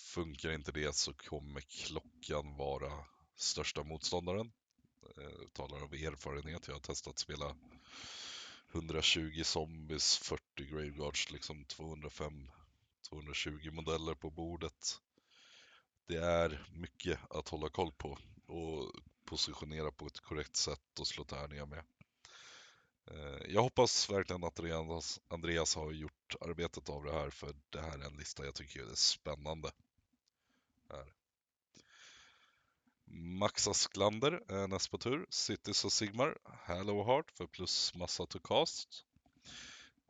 [0.07, 4.51] funkar inte det så kommer klockan vara största motståndaren.
[5.15, 7.55] Jag talar av erfarenhet, jag har testat att spela
[8.71, 12.51] 120 zombies, 40 graveguards, liksom 205,
[13.09, 15.01] 220 modeller på bordet.
[16.07, 18.91] Det är mycket att hålla koll på och
[19.25, 21.83] positionera på ett korrekt sätt och slå tärningar med.
[23.11, 24.59] Eh, jag hoppas verkligen att
[25.27, 28.91] Andreas har gjort arbetet av det här för det här är en lista jag tycker
[28.91, 29.71] är spännande.
[33.10, 35.26] Max Asklander är näst på tur.
[35.30, 36.38] Cities och Sigmar.
[36.43, 39.06] Hello Heart för plus massa to cast.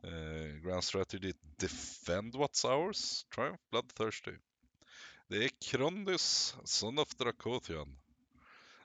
[0.02, 3.24] Eh, Grand Strategy Defend What's Ours.
[3.34, 4.36] Triumph Bloodthirsty.
[5.28, 7.98] Det är Krondys, Son of Dracothian.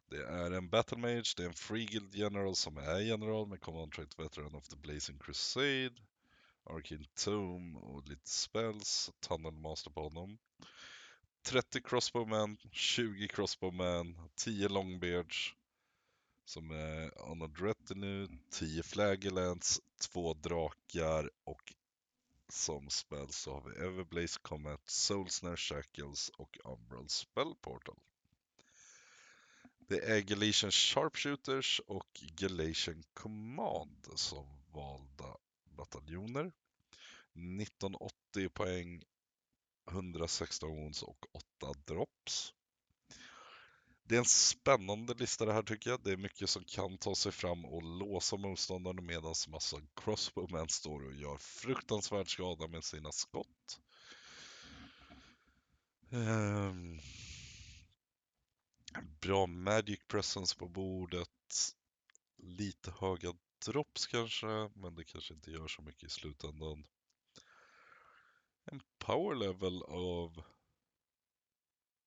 [0.09, 3.61] Det är en Battle Mage, det är en Free Guild General som är general med
[3.61, 5.95] Command Trait Veteran of the Blazing Crusade.
[6.65, 10.37] Arkin Tomb och lite spells, Tunnel Master på honom.
[11.43, 15.55] 30 crossbowmen, 20 crossbowmen, 10 longbeards
[16.45, 21.73] som är on a Retinue, 10 flagellants, 2 drakar och
[22.49, 27.99] som spel så har vi Everblaze Comet, Soulsnare Shackles och Umbral Spell Portal.
[29.77, 36.51] Det är Galatian Sharpshooters och Galatian Command som valda bataljoner.
[37.33, 39.03] 1980 poäng
[39.91, 41.25] 116 wounds och
[41.61, 42.53] 8 drops.
[44.03, 46.03] Det är en spännande lista det här tycker jag.
[46.03, 51.05] Det är mycket som kan ta sig fram och låsa motståndaren medan massa crossbowmen står
[51.05, 53.79] och gör fruktansvärd skada med sina skott.
[56.09, 56.99] Um,
[59.21, 61.29] bra magic presence på bordet.
[62.37, 63.33] Lite höga
[63.65, 66.85] drops kanske, men det kanske inte gör så mycket i slutändan.
[68.65, 70.43] En power level av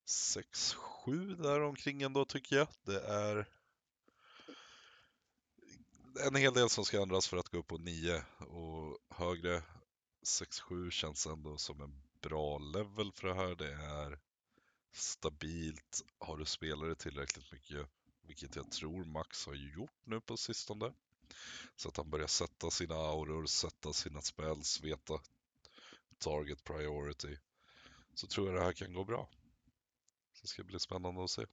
[0.07, 2.67] 6-7 där omkring ändå tycker jag.
[2.83, 3.47] Det är
[6.19, 9.63] en hel del som ska ändras för att gå upp på 9 och högre
[10.25, 13.55] 6-7 känns ändå som en bra level för det här.
[13.55, 14.19] Det är
[14.93, 16.03] stabilt.
[16.19, 17.89] Har du spelare tillräckligt mycket,
[18.21, 20.93] vilket jag tror Max har gjort nu på sistone,
[21.75, 25.19] så att han börjar sätta sina auror, sätta sina spells, veta
[26.19, 27.37] target priority,
[28.13, 29.29] så tror jag det här kan gå bra.
[30.33, 31.45] Så det ska bli spännande att se.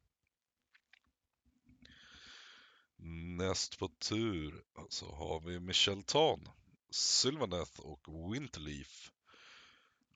[3.36, 6.48] Näst på tur så har vi Michel Tan,
[6.90, 9.10] Sylvaneth och Winterleaf.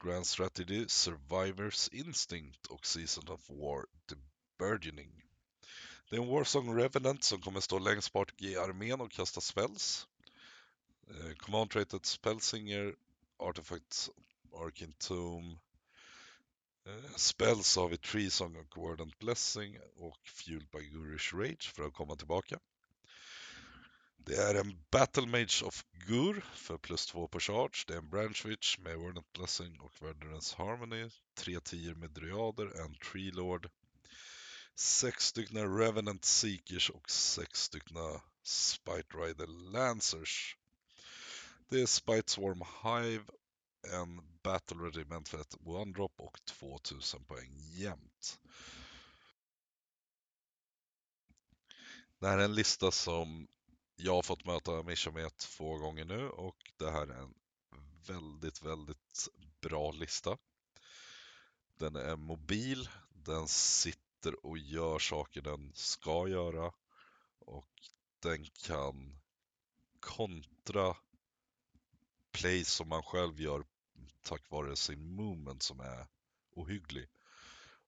[0.03, 4.17] Grand Strategy, Survivors Instinct och Season of War, The
[4.59, 5.25] Burgeoning.
[6.11, 10.07] Det är en Warsong Revenant som kommer stå längst bort i armén och kasta spells.
[11.11, 12.95] Eh, Command Rated Spellsinger,
[13.37, 14.11] Artifacts,
[14.67, 15.59] Arkin Tomb.
[16.87, 21.83] Eh, spells har vi Tree Song och Wardant Blessing och Fueled by Gurish Rage för
[21.83, 22.59] att komma tillbaka.
[24.17, 27.85] Det är en Battle Mage of Gur för plus 2 på charge.
[27.87, 31.11] Det är en Branch Witch med Wardant Blessing och Verdurance Harmony.
[31.35, 33.71] Tre tior med Dryader, en Tree Lord.
[34.75, 37.97] Sex stycken Revenant Seekers och sex stycken
[38.43, 40.57] Spite Rider Lancers.
[41.69, 43.25] Det är Spite Swarm Hive,
[43.83, 48.41] en Battle Regiment för ett One-Drop och 2000 poäng jämt.
[52.19, 53.49] Det här är en lista som
[53.97, 57.35] jag har fått möta Mischa med två gånger nu och det här är en
[58.07, 59.29] väldigt, väldigt
[59.61, 60.39] bra lista.
[61.77, 66.73] Den är mobil, den sitter och gör saker den ska göra
[67.39, 67.71] och
[68.19, 69.19] den kan
[70.01, 70.97] kontra
[72.41, 73.65] plays som man själv gör
[74.23, 76.07] tack vare sin movement som är
[76.51, 77.09] ohygglig.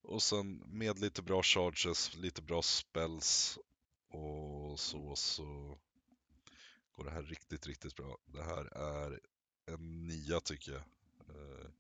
[0.02, 3.58] Och sen med lite bra charges, lite bra spells
[4.08, 5.78] och så så
[6.92, 8.18] går det här riktigt, riktigt bra.
[8.26, 9.20] Det här är
[9.66, 10.82] en nia tycker jag.
[11.28, 11.70] Eh,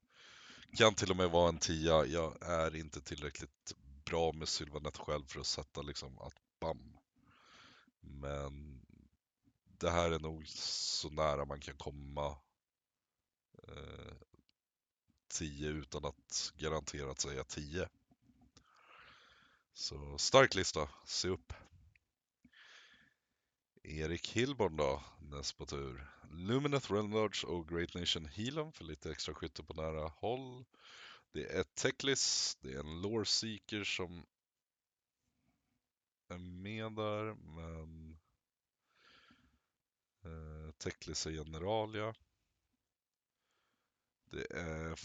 [0.76, 2.06] kan till och med vara en tia.
[2.06, 6.96] Jag är inte tillräckligt bra med Sylvanet själv för att sätta liksom att bam.
[8.00, 8.82] Men
[9.78, 12.36] det här är nog så nära man kan komma
[13.70, 14.14] Eh,
[15.28, 17.88] 10 utan att garanterat säga 10.
[19.72, 21.52] Så stark lista, se upp.
[23.82, 26.10] Erik Hillborn då, näst på tur.
[26.30, 27.14] Lumineth Realm
[27.46, 30.64] och Great Nation Healum för lite extra skytte på nära håll.
[31.32, 34.26] Det är Techlis, det är en Lore Seeker som
[36.28, 38.18] är med där, men
[40.24, 42.14] eh, Techlis är generalia.
[44.30, 44.98] Det är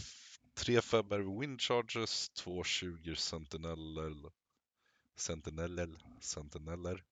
[0.53, 4.31] tre Feber Wind Charges, två 20 Sentineller,
[5.15, 7.03] Sentineller, Sentineller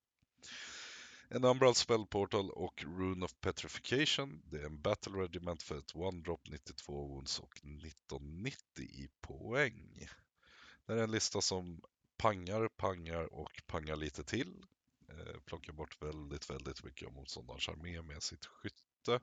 [1.28, 4.42] en Umbral Spell Portal och Rune of Petrification.
[4.50, 10.08] Det är en Battle Regiment för ett One Drop 92 Wounds och 1990 i poäng.
[10.86, 11.82] Det är en lista som
[12.16, 14.64] pangar, pangar och pangar lite till.
[15.08, 19.20] Eh, plockar bort väldigt, väldigt mycket av motståndarens armé med sitt skytte.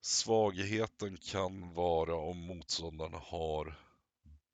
[0.00, 3.78] Svagheten kan vara om motståndarna har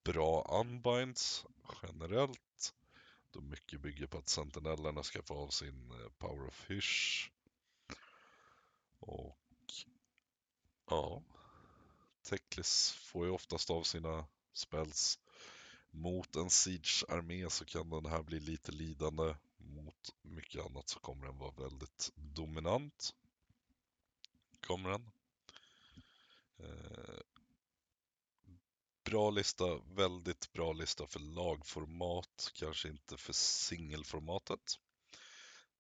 [0.05, 1.47] bra unbinds
[1.83, 2.75] generellt
[3.31, 7.31] då mycket bygger på att sentinellerna ska få av sin eh, Power of Hysh.
[8.99, 9.39] Och
[10.91, 11.23] ja,
[12.23, 15.19] Teklis får ju oftast av sina spells
[15.91, 19.35] mot en Siege-armé så kan den här bli lite lidande.
[19.57, 23.15] Mot mycket annat så kommer den vara väldigt dominant.
[24.61, 25.11] Kommer den.
[26.59, 27.21] Eh,
[29.05, 34.79] bra lista, väldigt bra lista för lagformat, kanske inte för singelformatet.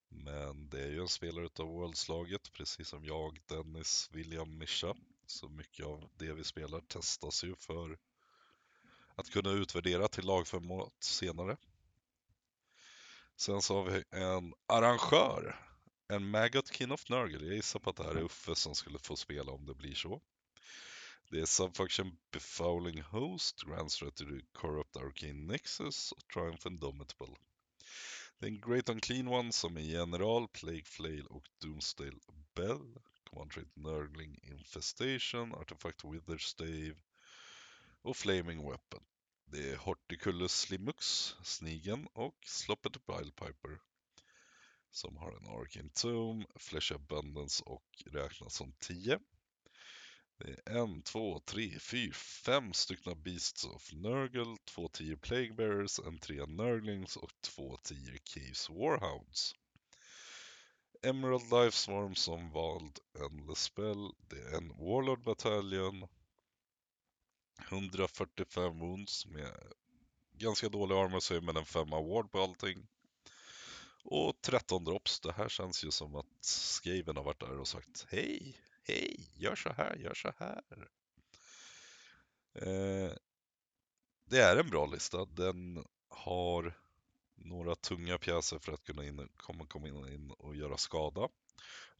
[0.09, 4.95] Men det är ju en spelare utav Worldslaget, precis som jag, Dennis, William, Mischa.
[5.27, 7.99] Så mycket av det vi spelar testas ju för
[9.15, 11.57] att kunna utvärdera till lagformat senare.
[13.37, 15.57] Sen så har vi en arrangör,
[16.09, 17.47] en Maggot King of Nurgle.
[17.47, 19.95] Jag gissar på att det här är Uffe som skulle få spela om det blir
[19.95, 20.23] så.
[21.31, 27.37] Det är Subfunction Befouling Host, Grand Strategy Corrupt Arcane Nexus och Triumph Indomitable.
[28.39, 32.19] Det är en Great Unclean One som är General, Plague Flail och Doomsdale
[32.55, 32.99] Bell.
[33.31, 36.97] Command Trait Nurgling Infestation, Artefakt Witherstave
[38.03, 39.05] och Flaming Weapon.
[39.45, 43.81] Det är Horticulus Slimux, Snigen och Sloppet Piper
[44.91, 49.19] som har en Arcane Tomb, Flesh Abundance och räknas som 10.
[50.39, 55.99] Det är en, två, tre, fyra, fem stycken Beasts of Nurgle, två tio Plague Bearers,
[55.99, 59.55] en tre Nurglings och två tio Caves Warhounds.
[61.03, 64.13] Emerald Life Swarm som vald Endless Spell.
[64.19, 66.09] Det är en Warlord Battalion.
[67.69, 69.73] 145 wounds med
[70.33, 72.87] ganska dålig armor save men en femma award på allting.
[74.05, 75.21] Och 13 drops.
[75.21, 79.55] Det här känns ju som att Skaven har varit där och sagt hej, hej, gör
[79.55, 80.63] så här, gör så här.
[82.55, 83.13] Eh,
[84.25, 85.25] det är en bra lista.
[85.25, 86.75] Den har
[87.35, 91.29] några tunga pjäser för att kunna in, komma, komma in och göra skada.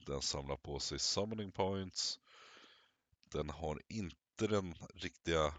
[0.07, 2.21] Den samlar på sig summoning points.
[3.33, 5.55] Den har inte den riktiga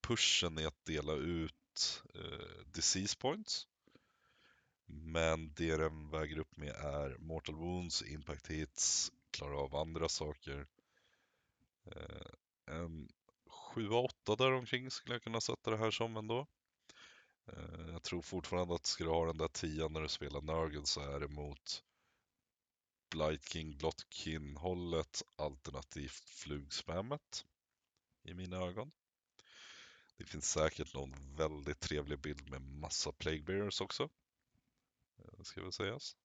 [0.00, 3.66] pushen i att dela ut eh, disease points.
[4.86, 10.66] Men det den väger upp med är mortal wounds, impact hits, klara av andra saker.
[11.86, 12.30] Eh,
[12.66, 13.08] en
[13.74, 16.46] 7-8 däromkring skulle jag kunna sätta det här som ändå.
[17.46, 20.86] Eh, jag tror fortfarande att ska du ha den där 10 när du spelar Nurgle
[20.86, 21.84] så är det mot
[23.10, 27.46] Blight King, Blotkin hållet alternativt flugspammet
[28.22, 28.92] i mina ögon.
[30.16, 34.08] Det finns säkert någon väldigt trevlig bild med massa Plague Bearers också.
[35.38, 36.16] Det ska väl sägas.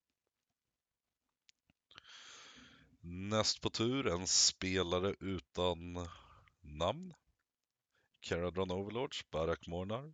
[3.02, 6.08] Näst på tur en spelare utan
[6.62, 7.14] namn.
[8.20, 10.14] Caradron Overlords, Barak Mornar.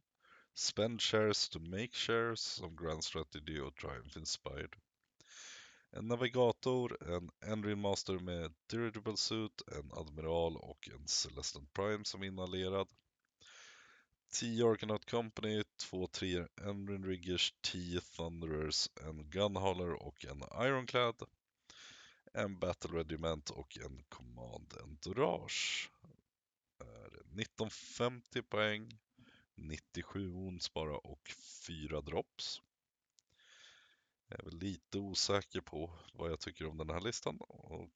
[0.54, 4.76] Spend shares to make shares som Grand Strategy och Triumph Inspired.
[5.92, 12.24] En navigator, en Enrin Master med Dirigible Suit, en Admiral och en Celestant Prime som
[12.24, 12.88] inhalerad.
[14.34, 21.16] 10 Arcanaut Company, 2 3 Enrin Riggers, 10 Thunderers, en Gunhauler och en Ironclad.
[22.38, 25.92] En Battle Regiment och en Command Entourage.
[26.80, 29.00] 1950 poäng,
[29.56, 31.30] 97 ons bara och
[31.68, 32.62] 4 drops.
[34.28, 37.38] Jag är väl lite osäker på vad jag tycker om den här listan.
[37.40, 37.90] Och,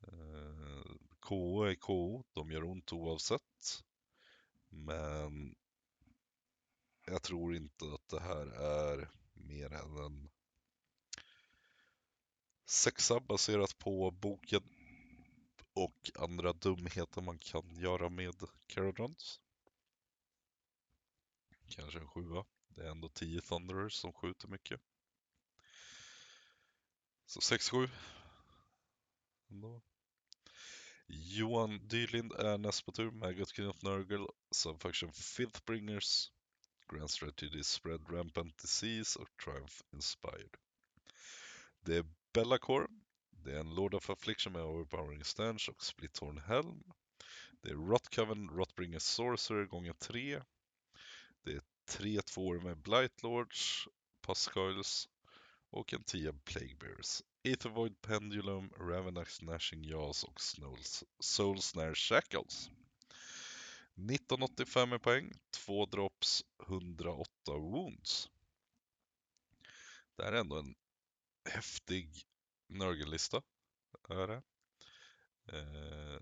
[0.00, 3.84] eh, KO är KO, de gör ont oavsett.
[4.68, 5.54] Men
[7.06, 10.30] jag tror inte att det här är mer än en
[12.72, 14.62] sexa baserat på boken
[15.72, 18.34] och andra dumheter man kan göra med
[18.66, 19.40] Caradrons.
[21.68, 22.44] Kanske en sjua.
[22.68, 24.80] Det är ändå 10 Thunderers som skjuter mycket.
[27.26, 27.88] Så 6-7.
[31.06, 33.10] Johan Dylind är näst på tur.
[33.10, 36.32] Maggot King of Nurgle, Subfaction Fifthbringers,
[36.88, 40.56] Grand Strategy Spread Rampant Disease och Triumph Inspired.
[41.80, 42.04] Det är
[42.34, 42.86] Bellacore.
[43.30, 46.82] Det är en Lord of Affliction med Overpowering Stench och Splitthorn Helm.
[47.60, 50.42] Det är Rotcoven Rotbringer Sorcerer gånger 3.
[51.42, 53.88] Det är 3 2 med Blightlords,
[54.20, 55.08] Pascoils
[55.70, 57.22] och en 10 Plaguebears.
[57.44, 60.40] Aethervoid Pendulum, Ravenax Nashing Jaws och
[61.20, 62.70] Soul Snare Shackles.
[63.94, 68.30] 1985 i poäng, 2 drops, 108 wounds.
[70.16, 70.74] Det här är ändå en
[71.44, 72.22] häftig
[72.68, 73.42] Nörgellista.
[74.08, 74.42] Är det.
[75.46, 76.20] Eh,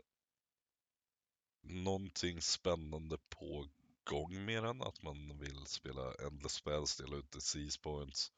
[1.62, 3.68] någonting spännande på
[4.04, 8.32] gång med den, att man vill spela Endless Spells, dela ut disease points,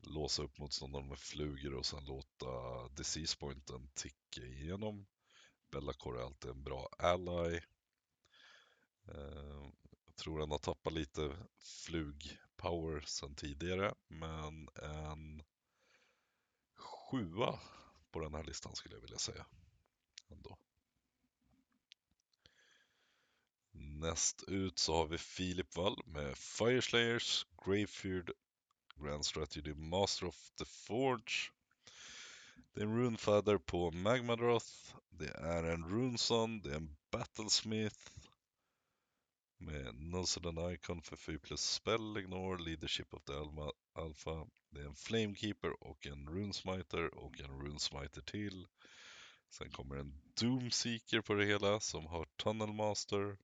[0.00, 5.06] låsa upp motståndaren med flugor och sen låta disease pointen ticka igenom.
[5.70, 7.60] Bellacore är alltid en bra ally.
[9.08, 9.70] Eh,
[10.06, 15.42] jag tror den har tappat lite flugpower sen tidigare, men en
[17.10, 17.58] sjua
[18.10, 19.46] på den här listan skulle jag vilja säga.
[20.28, 20.58] Ändå.
[23.72, 28.30] Näst ut så har vi Filip Wall med Fireslayers, Gravefeared,
[28.96, 31.50] Grand Strategy Master of the Forge.
[32.72, 34.96] Det är en Runefadder på Magmadroth.
[35.10, 38.10] Det är en Runeson, det är en Battlesmith
[39.58, 44.46] med Null Icon för 4 plus Spell, Ignore, Leadership of the Alma, Alpha.
[44.70, 48.66] Det är en Flamekeeper och en Runesmiter och en Runesmiter till.
[49.50, 53.38] Sen kommer en Doomseeker på det hela som har Tunnelmaster.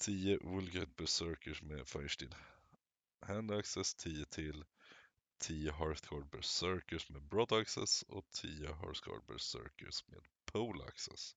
[0.00, 2.34] 10 Vulgate Berserkers med Firesteel
[3.20, 4.64] Hand Access 10 till.
[5.38, 11.36] 10 Hearthguard Berserkers med Broad Access och 10 Hearthguard Berserkers med Pole Access.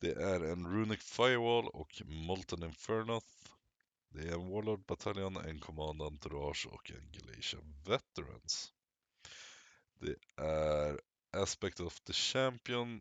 [0.00, 3.55] Det är en Runic Firewall och Molten Infernoth.
[4.16, 8.74] Det är en Warlord Battalion, en Command Entourage och en Galatian Veterans.
[9.98, 11.00] Det är
[11.30, 13.00] Aspect of the Champion,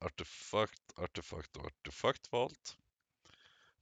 [0.00, 2.78] Artefakt, Artefakt och Artefaktvalt.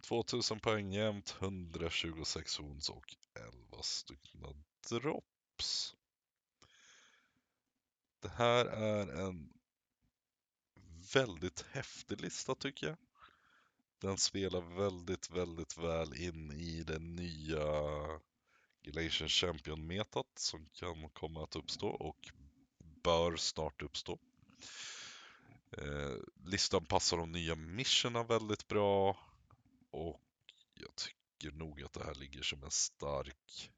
[0.02, 5.96] 2000 poäng jämnt, 126 wounds och 11 stycken drops.
[8.20, 9.52] Det här är en
[11.14, 12.96] väldigt häftig lista tycker jag.
[13.98, 17.72] Den spelar väldigt, väldigt väl in i det nya
[18.82, 22.30] Galatian Champion-metat som kan komma att uppstå och
[22.78, 24.18] bör snart uppstå.
[25.78, 29.18] Eh, listan passar de nya missionerna väldigt bra
[29.90, 30.22] och
[30.74, 33.70] jag tycker nog att det här ligger som en stark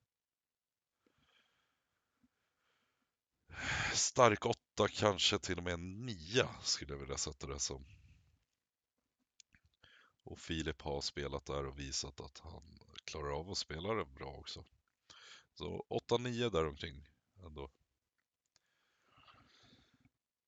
[3.93, 7.98] stark åtta, kanske till och med en nia skulle jag vilja sätta det som.
[10.29, 12.63] Och Filip har spelat där och visat att han
[13.05, 14.65] klarar av att spela det bra också.
[15.55, 17.09] Så 8-9 däromkring
[17.45, 17.71] ändå.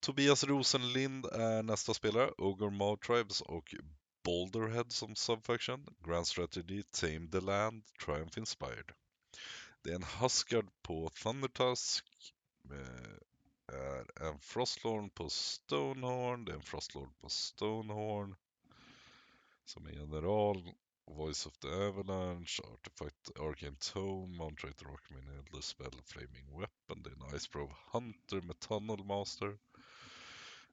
[0.01, 3.74] Tobias Rosenlind är nästa spelare, Ogre Mautribes och
[4.24, 8.93] Boulderhead som subfaction, Grand Strategy, Tame the Land, Triumph Inspired.
[9.83, 12.35] Det är en Huskard på Thundertusk,
[12.70, 18.37] eh, är en Frostlord på Stonehorn, det är en Frostlord på Stonehorn
[19.71, 20.73] som är general,
[21.07, 27.11] Voice of the Avalanche, Artifact Arcane Tome, Mount Raider Rockman, Endless Spell, Flaming Weapon, det
[27.11, 29.59] är en Icebrove Hunter med Tunnel Master.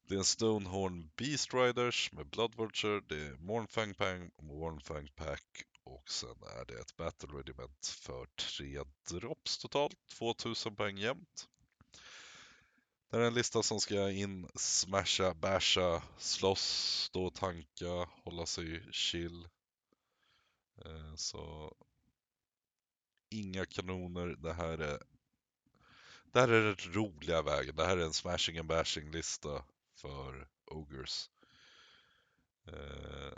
[0.07, 5.63] Det är en Stonehorn Beast Riders med Blood Vulture, det är Mornfang Pang, Mornfang Pack
[5.83, 11.49] och sen är det ett Battle Regiment för tre drops totalt, 2000 poäng jämnt.
[13.09, 16.61] Det är en lista som ska in, smasha, basha, slåss,
[17.03, 19.47] stå och tanka, hålla sig chill.
[20.85, 21.73] Eh, så
[23.29, 24.27] inga kanoner.
[24.27, 24.99] Det här är
[26.31, 27.75] det här är den roliga vägen.
[27.75, 29.63] Det här är en smashing and bashing lista
[29.95, 31.29] för Ogers.
[32.67, 33.33] Eh,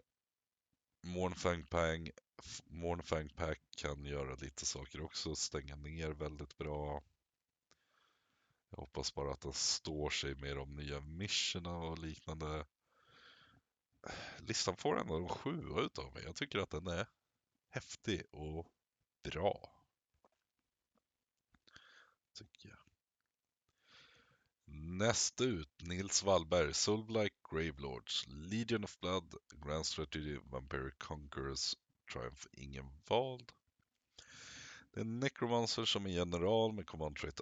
[1.01, 2.09] Mornfang Pang,
[2.65, 7.03] Mornfang Pack kan göra lite saker också, stänga ner väldigt bra.
[8.69, 12.65] Jag hoppas bara att den står sig med de nya missionerna och liknande.
[14.37, 16.23] Listan får ändå en sjua utav mig.
[16.23, 17.07] Jag tycker att den är
[17.69, 18.67] häftig och
[19.23, 19.83] bra.
[22.33, 22.79] Tycker jag.
[24.71, 31.75] Näst ut, Nils Wallberg, Soulblike Gravelords, Legion of Blood, Grand Strategy, Vampire Conquerors,
[32.13, 33.51] Triumph ingen vald.
[34.91, 37.39] Det är Necromancer som är general med command trait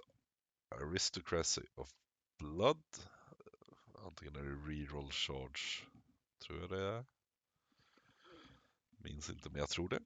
[0.70, 1.90] Aristocracy of
[2.38, 2.82] Blood.
[3.94, 5.86] Antingen är det reroll charge,
[6.38, 7.04] tror jag det är.
[8.98, 10.00] Minns inte, men jag tror det.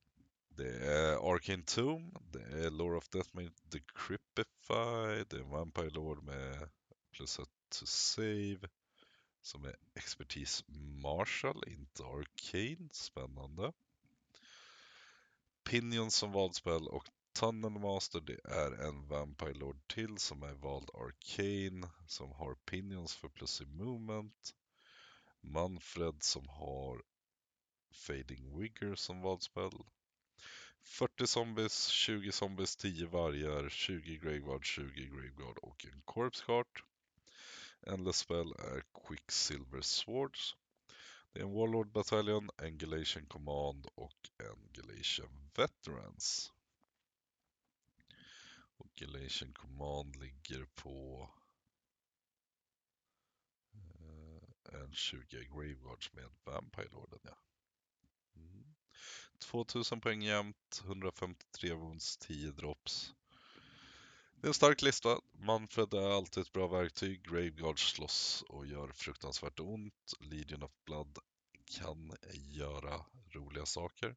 [0.48, 6.22] Det är Arcane Tomb, det är Lore of Death med Decrypify, det är Vampire Lord
[6.22, 6.68] med
[7.10, 8.68] plus ett to save
[9.42, 10.64] som är expertis
[11.02, 12.88] Marshall, inte Arcane.
[12.92, 13.72] Spännande.
[15.64, 16.88] Pinion som valspel.
[16.88, 22.54] och Tunnel Master det är en Vampire Lord till som är vald Arcane som har
[22.54, 24.54] Pinions för plus i movement.
[25.40, 27.02] Manfred som har
[27.92, 29.72] Fading Wigger som valdspel.
[30.84, 36.84] 40 zombies, 20 zombies, 10 vargar, 20 Graveguard, 20 Graveguard och en Corpse Cart.
[37.86, 40.56] Endless spel är Quicksilver Swords.
[41.32, 46.52] Det är en Warlord Battalion, en Galatian Command och en Galatian Veterans.
[48.82, 51.28] Och Galatian Command ligger på
[53.74, 57.18] eh, en 20 Graveguards med Vampire Lorden.
[57.22, 57.38] Ja.
[58.36, 58.74] Mm.
[59.38, 63.14] 2000 poäng jämt, 153 wounds, 10 drops.
[64.34, 65.20] Det är en stark lista.
[65.32, 67.22] Manfred är alltid ett bra verktyg.
[67.22, 70.12] Graveguard slåss och gör fruktansvärt ont.
[70.20, 71.18] Legion of Blood
[71.64, 74.16] kan göra roliga saker.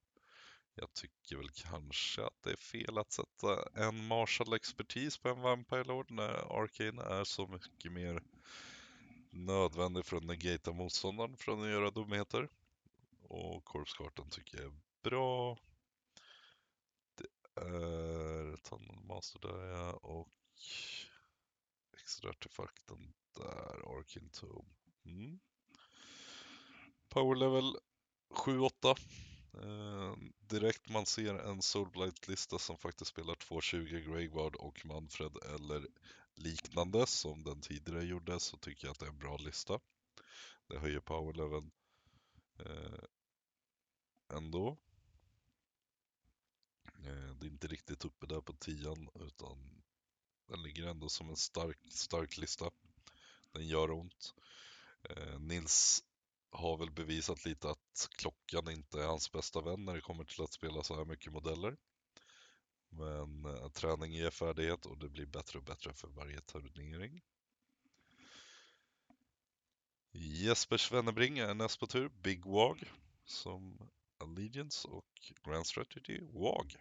[0.78, 5.84] Jag tycker väl kanske att det är fel att sätta en Marshall-expertis på en Vampire
[5.84, 8.24] Lord när Arcane är så mycket mer
[9.30, 12.50] nödvändig för att negata motståndaren från att göra dumheter.
[13.22, 15.58] Och korpskartan tycker jag är bra.
[17.16, 20.32] Det är Tunnel Master där ja, och
[21.98, 24.70] extra artefakten där, Arkin Tome.
[25.06, 25.40] Mm.
[27.10, 27.78] Power level
[28.30, 28.98] 7-8.
[29.64, 35.88] Eh, direkt man ser en Soulblight-lista som faktiskt spelar 2.20 Greyguard och Manfred eller
[36.36, 39.80] liknande som den tidigare gjorde så tycker jag att det är en bra lista.
[40.68, 41.72] Det höjer powerleveln
[42.60, 43.04] eh,
[44.34, 44.78] ändå.
[46.86, 49.84] Eh, det är inte riktigt uppe där på tian utan
[50.48, 52.72] den ligger ändå som en stark, stark lista.
[53.52, 54.34] Den gör ont.
[55.04, 56.04] Eh, Nils
[56.56, 60.44] har väl bevisat lite att klockan inte är hans bästa vän när det kommer till
[60.44, 61.78] att spela så här mycket modeller.
[62.90, 67.22] Men eh, träning ger färdighet och det blir bättre och bättre för varje turnering.
[70.12, 72.92] Jesper Svennebring är näst på tur, Big Wag
[73.26, 76.76] som Allegiance och Grand Strategy WAG.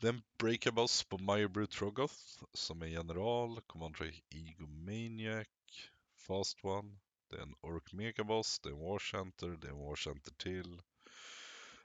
[0.00, 5.48] Den Breakaboss på Myerbrew Trogoth som är general, Commander Egomaniac,
[6.16, 6.98] Fast One.
[7.28, 10.32] Det är en Ork Megaboss, det är en War Center, det är en War Center
[10.32, 10.82] till.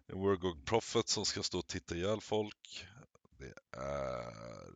[0.08, 2.88] En Wargog Prophet som ska stå och titta ihjäl folk.
[3.38, 4.72] Det är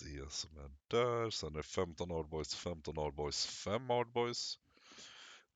[0.00, 1.30] det som är där.
[1.30, 4.58] Sen är det 15 Hardboys, 15 Hardboys, 5 Hardboys.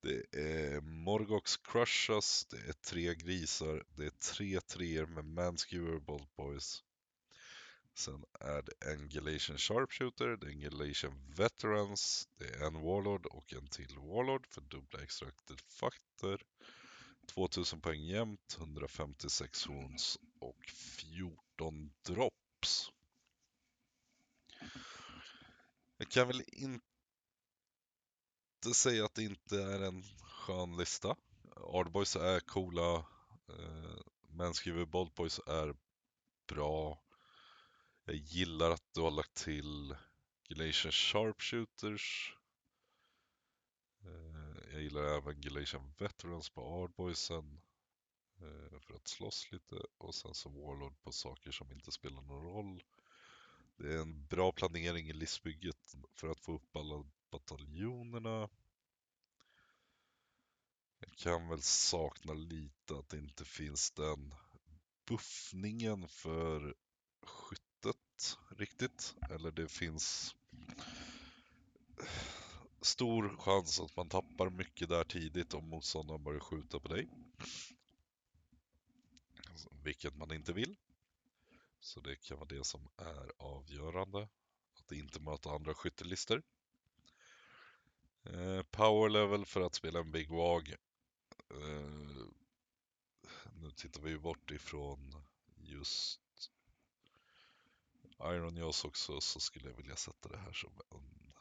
[0.01, 6.35] Det är Morgox Crushas, det är tre grisar, det är tre treor med Manskewer Bolt
[6.35, 6.83] Boys.
[7.97, 13.25] Sen är det en Galatian Sharpshooter, det är en Galatian Veterans, det är en Warlord
[13.25, 16.41] och en till Warlord för dubbla extra artefakter.
[17.27, 22.91] 2000 poäng jämnt, 156 wounds och 14 drops.
[25.97, 26.83] Jag kan väl inte
[28.73, 31.15] säga att det inte är en skön lista.
[31.55, 32.95] Ardboys är coola.
[33.49, 34.53] Eh, men
[34.91, 35.75] Bolt Boys är
[36.47, 37.04] bra.
[38.07, 39.95] Jag gillar att du har lagt till
[40.49, 42.35] Galatian Sharpshooters.
[44.01, 47.61] Eh, jag gillar även Galatian Veterans på Ardboysen.
[48.37, 52.43] Eh, för att slåss lite och sen så Warlord på saker som inte spelar någon
[52.43, 52.83] roll.
[53.77, 58.49] Det är en bra planering i listbygget för att få upp alla bataljonerna.
[60.99, 64.35] Jag kan väl sakna lite att det inte finns den
[65.05, 66.75] buffningen för
[68.57, 69.15] riktigt.
[69.29, 70.35] Eller det finns
[72.81, 77.07] stor chans att man tappar mycket där tidigt om motståndaren börjar skjuta på dig.
[79.83, 80.75] Vilket man inte vill.
[81.79, 84.27] Så det kan vara det som är avgörande.
[84.73, 86.43] Att inte möta andra skyttelistor.
[88.23, 90.75] Eh, power level för att spela en Big Wag.
[91.49, 92.25] Eh,
[93.53, 95.23] nu tittar vi bort ifrån
[95.55, 96.24] just
[98.19, 101.33] Iron Jaws också så skulle jag vilja sätta det här som en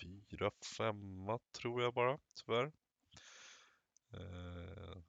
[0.00, 2.72] fyra, femma tror jag bara, tyvärr.
[4.12, 5.02] Eh,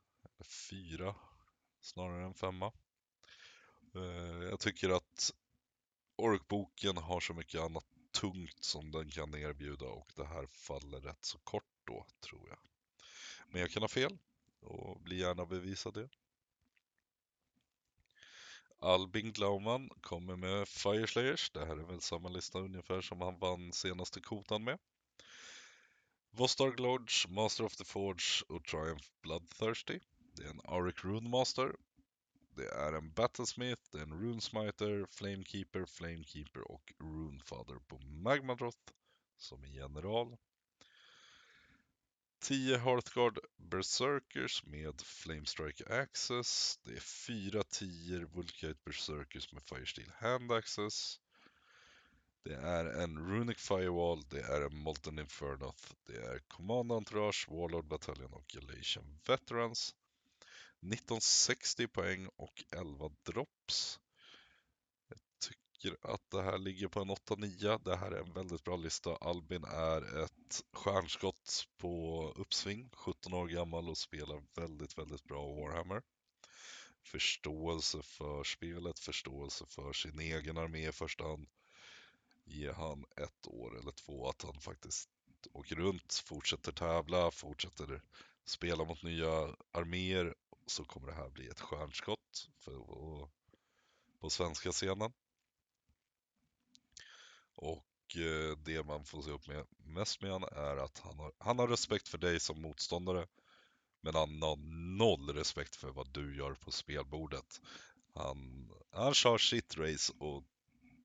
[0.69, 1.15] fyra
[1.81, 2.73] snarare än femma.
[3.95, 5.31] Eh, jag tycker att
[6.15, 11.25] Orkboken har så mycket annat tungt som den kan erbjuda och det här faller rätt
[11.25, 12.59] så kort då, tror jag.
[13.47, 14.17] Men jag kan ha fel
[14.59, 16.09] och blir gärna bevisa det.
[18.79, 21.49] Albin Glauman kommer med Fireslayers.
[21.49, 24.79] Det här är väl samma lista ungefär som han vann senaste kotan med.
[26.31, 29.99] Vostarg Lodge, Master of the Forge och Triumph Bloodthirsty.
[30.35, 31.75] Det är en Auric Rune Master.
[32.55, 38.91] Det är en Battlesmith, det är en Runesmiter, Flamekeeper, Flamekeeper och Runefather på Magmadroth
[39.37, 40.37] som är general.
[42.39, 46.79] 10 Hearthguard Berserkers med Flamestrike Access.
[46.83, 51.19] Det är 4 10 Vulkite Berserkers med Firesteel Hand Access.
[52.43, 57.87] Det är en Runic Firewall, det är en Molten Infernoth, det är Command Entourage, Warlord
[57.87, 59.95] Battalion och Galatian Veterans.
[60.81, 63.99] 1960 poäng och 11 drops.
[65.87, 67.81] Tycker att det här ligger på en 8-9.
[67.85, 69.15] Det här är en väldigt bra lista.
[69.15, 76.01] Albin är ett stjärnskott på uppsving, 17 år gammal och spelar väldigt, väldigt bra Warhammer.
[77.03, 81.47] Förståelse för spelet, förståelse för sin egen armé i första hand.
[82.45, 85.09] Ge han ett år eller två att han faktiskt
[85.53, 88.01] åker runt, fortsätter tävla, fortsätter
[88.45, 90.35] spela mot nya arméer
[90.65, 92.73] så kommer det här bli ett stjärnskott för,
[94.19, 95.13] på svenska scenen.
[97.57, 101.31] Och eh, det man får se upp med mest med han är att han har,
[101.37, 103.27] han har respekt för dig som motståndare
[104.01, 104.55] men han har
[104.97, 107.61] noll respekt för vad du gör på spelbordet.
[108.13, 110.43] Han, han kör sitt race och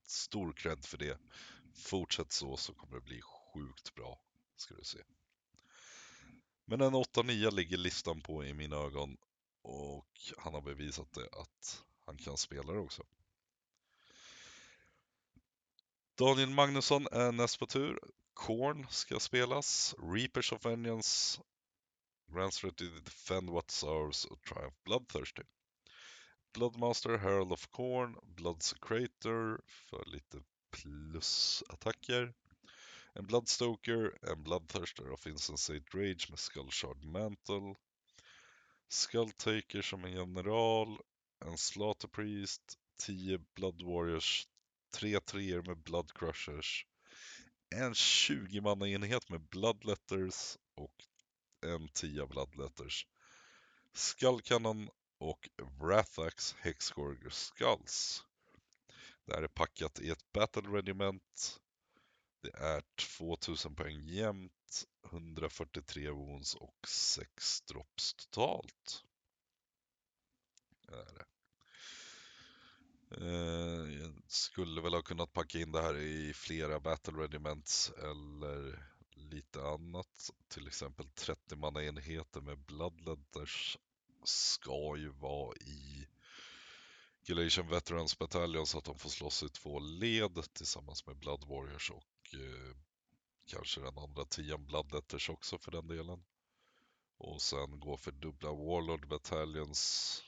[0.07, 1.19] stor cred för det.
[1.75, 4.19] Fortsätt så så kommer det bli sjukt bra,
[4.57, 4.99] ska du se.
[6.65, 9.17] Men en 8-9 ligger listan på i mina ögon
[9.63, 13.03] och han har bevisat det att han kan spela det också.
[16.19, 17.99] Daniel Magnusson är näst på tur.
[18.35, 19.95] Korn ska spelas.
[19.99, 21.41] Reapers of Vengeance.
[22.35, 22.71] Grand to
[23.05, 25.43] Defend What's Ours och Triumph Bloodthirsty.
[26.55, 32.35] Bloodmaster, Herald of Corn, Bloodsecrator för lite plusattacker.
[33.13, 37.75] En Bloodstoker, en Bloodthirster of Insensate Rage med Skullshard Mantle.
[38.89, 40.99] Skulltaker som en general,
[41.45, 44.49] en Slaughter Priest, 10 Blood Warriors,
[44.93, 46.87] Tre treor med Blood Crushers,
[47.75, 51.05] en 20 enhet med Bloodletters och
[51.67, 53.07] en 10 Bloodletters.
[53.93, 54.89] Skullcannon
[55.19, 55.49] och
[55.81, 58.25] Wrathax Hexgorger Skulls.
[59.25, 61.61] Det här är packat i ett Battle Regiment.
[62.43, 62.83] Det är
[63.19, 69.05] 2000 poäng jämnt, 143 wounds och 6 drops totalt.
[70.87, 71.32] Det är det.
[73.21, 78.89] Eh, jag skulle väl ha kunnat packa in det här i flera Battle Regiments eller
[79.15, 80.31] lite annat.
[80.49, 83.79] Till exempel 30 manna enheter med Bloodletters
[84.25, 86.09] ska ju vara i
[87.27, 91.91] Galatian Veterans Battalion så att de får slåss i två led tillsammans med Blood Warriors
[91.91, 92.77] och eh,
[93.47, 96.25] kanske den andra tian Bloodletters också för den delen.
[97.19, 100.23] Och sen gå för dubbla Warlord Battalions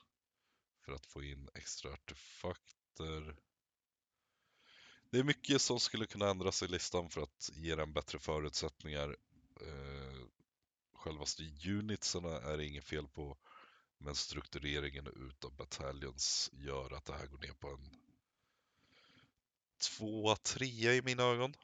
[0.85, 3.37] för att få in extra artefakter.
[5.11, 9.16] Det är mycket som skulle kunna ändras i listan för att ge den bättre förutsättningar.
[9.61, 10.26] Eh,
[10.95, 13.39] självaste unitsarna är det inget fel på.
[13.99, 17.91] Men struktureringen utav Batallions gör att det här går ner på en
[19.78, 21.55] tvåa, trea i mina ögon.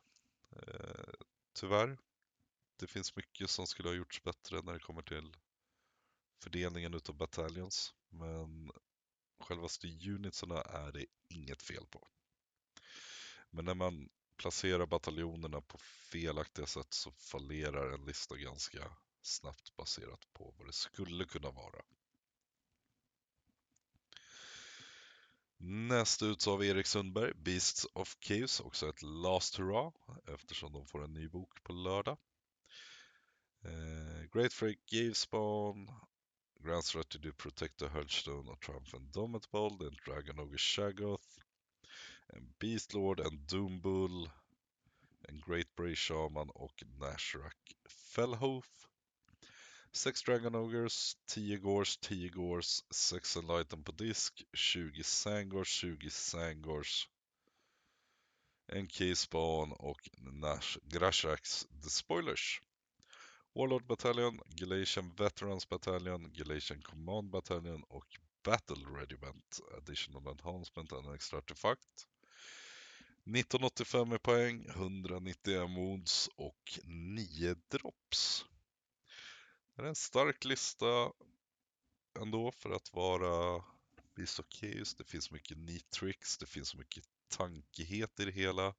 [0.50, 1.14] Eh,
[1.52, 1.98] tyvärr.
[2.76, 5.36] Det finns mycket som skulle ha gjorts bättre när det kommer till
[6.42, 7.94] fördelningen utav Batallions.
[8.08, 8.72] Men
[9.40, 12.08] självaste unitsarna är det inget fel på.
[13.50, 15.78] Men när man placerar bataljonerna på
[16.12, 21.82] felaktiga sätt så fallerar en lista ganska snabbt baserat på vad det skulle kunna vara.
[25.62, 29.92] Näst ut så har vi Erik Sundberg, Beasts of Caves, också ett Last Hurra
[30.26, 32.18] eftersom de får en ny bok på lördag.
[33.64, 35.90] Eh, Great Freak Gavespawn,
[36.62, 41.38] Grand Strategy Protector Hearthstone och Triumph Indomitable, and Dragon Ogre Shaggoth,
[42.28, 44.30] en Beastlord, en Doombull,
[45.28, 48.88] en Great Bray Shaman och Nashrak Fellhoof.
[49.92, 57.08] 6 Dragon Ogres, 10 Gors, 10 Gors, 6 Enlighten på disk, 20 Sangors, 20 Sangors,
[58.66, 62.60] en Keyspawn och Nash Grashaks The Spoilers.
[63.54, 71.38] Warlord Battalion, Galatian Veterans Battalion, Galatian Command Battalion och Battle Regiment, Additional Enhancement and Extra
[71.38, 72.06] Artifact.
[73.24, 78.44] 1985 i poäng, 191 mods och 9 drops.
[79.76, 81.12] Det är en stark lista
[82.20, 83.64] ändå för att vara
[84.16, 84.94] Beast of Chaos.
[84.94, 88.74] Det finns mycket neat tricks, det finns mycket tankighet i det hela.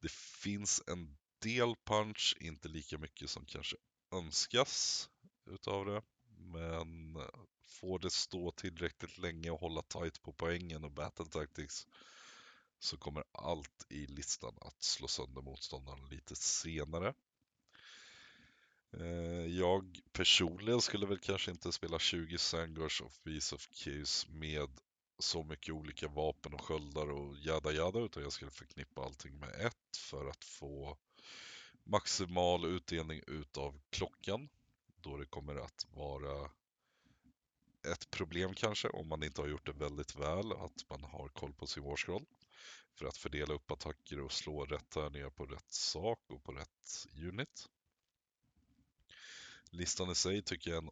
[0.00, 3.76] Det finns en del punch, inte lika mycket som kanske
[4.12, 5.08] önskas
[5.46, 6.02] utav det.
[6.38, 7.18] Men
[7.66, 11.86] får det stå tillräckligt länge och hålla tight på poängen och battle tactics
[12.78, 17.14] så kommer allt i listan att slå sönder motståndaren lite senare.
[18.92, 24.80] Eh, jag personligen skulle väl kanske inte spela 20 Sangars of Beast of Keys med
[25.18, 29.48] så mycket olika vapen och sköldar och jada jada utan jag skulle förknippa allting med
[29.66, 30.98] ett för att få
[31.84, 34.48] maximal utdelning utav klockan
[34.96, 36.50] då det kommer att vara
[37.92, 41.52] ett problem kanske om man inte har gjort det väldigt väl att man har koll
[41.52, 42.26] på sin warscroll.
[42.94, 47.06] för att fördela upp attacker och slå rätt tärningar på rätt sak och på rätt
[47.14, 47.68] unit.
[49.70, 50.90] Listan i sig tycker jag är en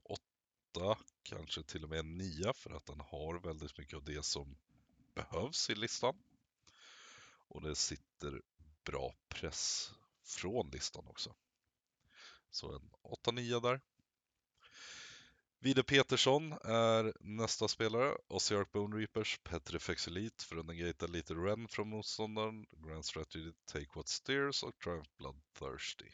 [0.76, 4.24] åtta, kanske till och med en nia för att den har väldigt mycket av det
[4.24, 4.56] som
[5.14, 6.14] behövs i listan.
[7.48, 8.42] Och det sitter
[8.84, 11.34] bra press från listan också.
[12.50, 13.80] Så en 8-9 där.
[15.58, 18.16] Vide Petersson är nästa spelare.
[18.28, 20.66] Ossiark Bone Reapers, Petrifex Elite för att
[21.06, 22.66] lite Ren från motståndaren.
[22.70, 26.10] Grand Strategy Take What Steers och Triumph Bloodthirsty.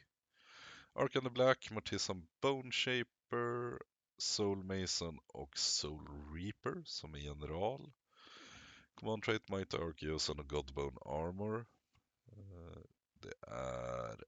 [0.92, 3.78] Ark and the Black, Mortissan Bone Shaper,
[4.20, 7.92] Soul Mason och Soul Reaper som är general.
[8.94, 11.66] Command Trait Might Arceus och Godbone Armor.
[12.26, 12.82] Eh,
[13.14, 14.24] det är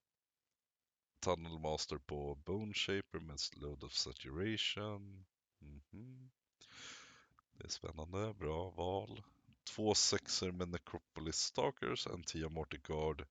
[1.21, 5.27] Tunnel Master på Bone Shaper med Load of Saturation.
[5.59, 6.31] Mhm.
[7.53, 9.23] Det är spännande, bra val.
[9.65, 13.27] Två sexer med Necropolis Stalkers, en tia Mortigard,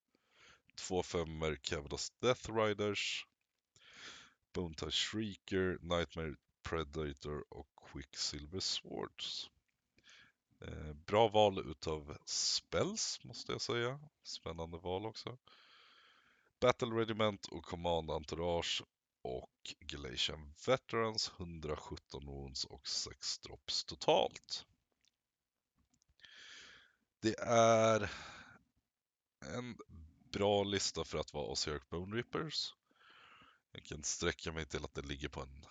[0.75, 3.25] två femmer Cavados Death Riders,
[4.53, 9.49] Bone Touch Shrieker, Nightmare Predator och Quicksilver Swords.
[10.61, 13.99] Eh, bra val utav spells måste jag säga.
[14.23, 15.37] Spännande val också.
[16.59, 18.83] Battle Regiment och Command Entourage
[19.21, 24.65] och Galatian Veterans 117 wounds och 6 drops totalt.
[27.19, 28.11] Det är
[29.41, 29.77] en
[30.31, 32.73] bra lista för att vara Osiark Bone Rippers.
[33.71, 35.65] Jag kan sträcka mig till att det ligger på en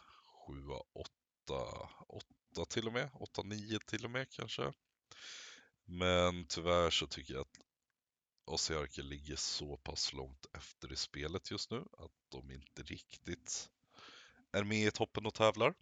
[0.50, 4.72] 7, 8, 8 till och med, 8, 9 till och med kanske.
[5.84, 7.60] Men tyvärr så tycker jag att
[8.44, 13.70] Osiarker ligger så pass långt efter i spelet just nu att de inte riktigt
[14.52, 15.74] är med i toppen och tävlar.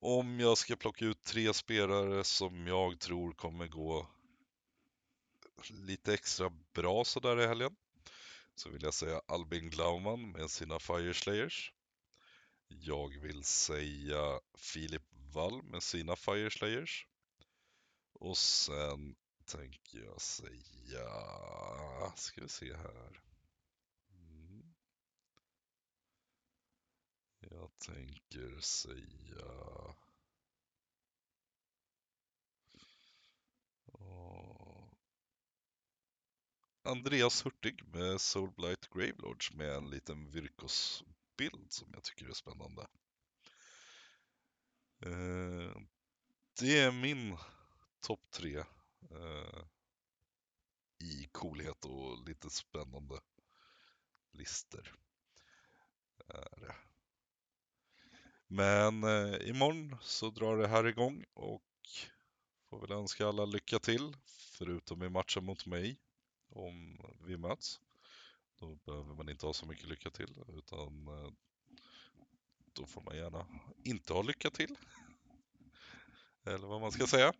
[0.00, 4.06] Om jag ska plocka ut tre spelare som jag tror kommer gå
[5.70, 7.76] lite extra bra sådär i helgen
[8.54, 11.72] så vill jag säga Albin Glaumann med sina FireSlayers.
[12.80, 15.02] Jag vill säga Filip
[15.34, 17.06] Wall med sina Fire Slayers.
[18.12, 21.08] Och sen tänker jag säga,
[22.16, 23.22] ska vi se här.
[24.10, 24.74] Mm.
[27.40, 29.94] Jag tänker säga
[36.84, 40.30] Andreas Hurtig med Soulblight Gravelords med en liten
[41.36, 42.82] bild som jag tycker är spännande.
[45.02, 45.76] Eh,
[46.60, 47.36] det är min
[48.00, 48.58] topp tre
[49.10, 49.64] eh,
[50.98, 53.20] i coolhet och lite spännande
[54.32, 54.94] lister.
[58.46, 61.62] Men eh, imorgon så drar det här igång och
[62.70, 65.98] får väl önska alla lycka till, förutom i matchen mot mig
[66.48, 67.80] om vi möts.
[68.62, 71.32] Då behöver man inte ha så mycket lycka till utan eh,
[72.72, 73.46] då får man gärna
[73.84, 74.76] inte ha lycka till.
[76.44, 77.32] Eller vad man ska säga.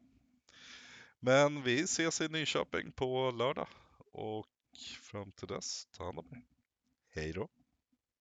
[1.20, 3.68] Men vi ses i Nyköping på lördag
[4.12, 4.46] och
[5.02, 6.42] fram till dess, ta hand om er.
[7.08, 7.48] Hej då!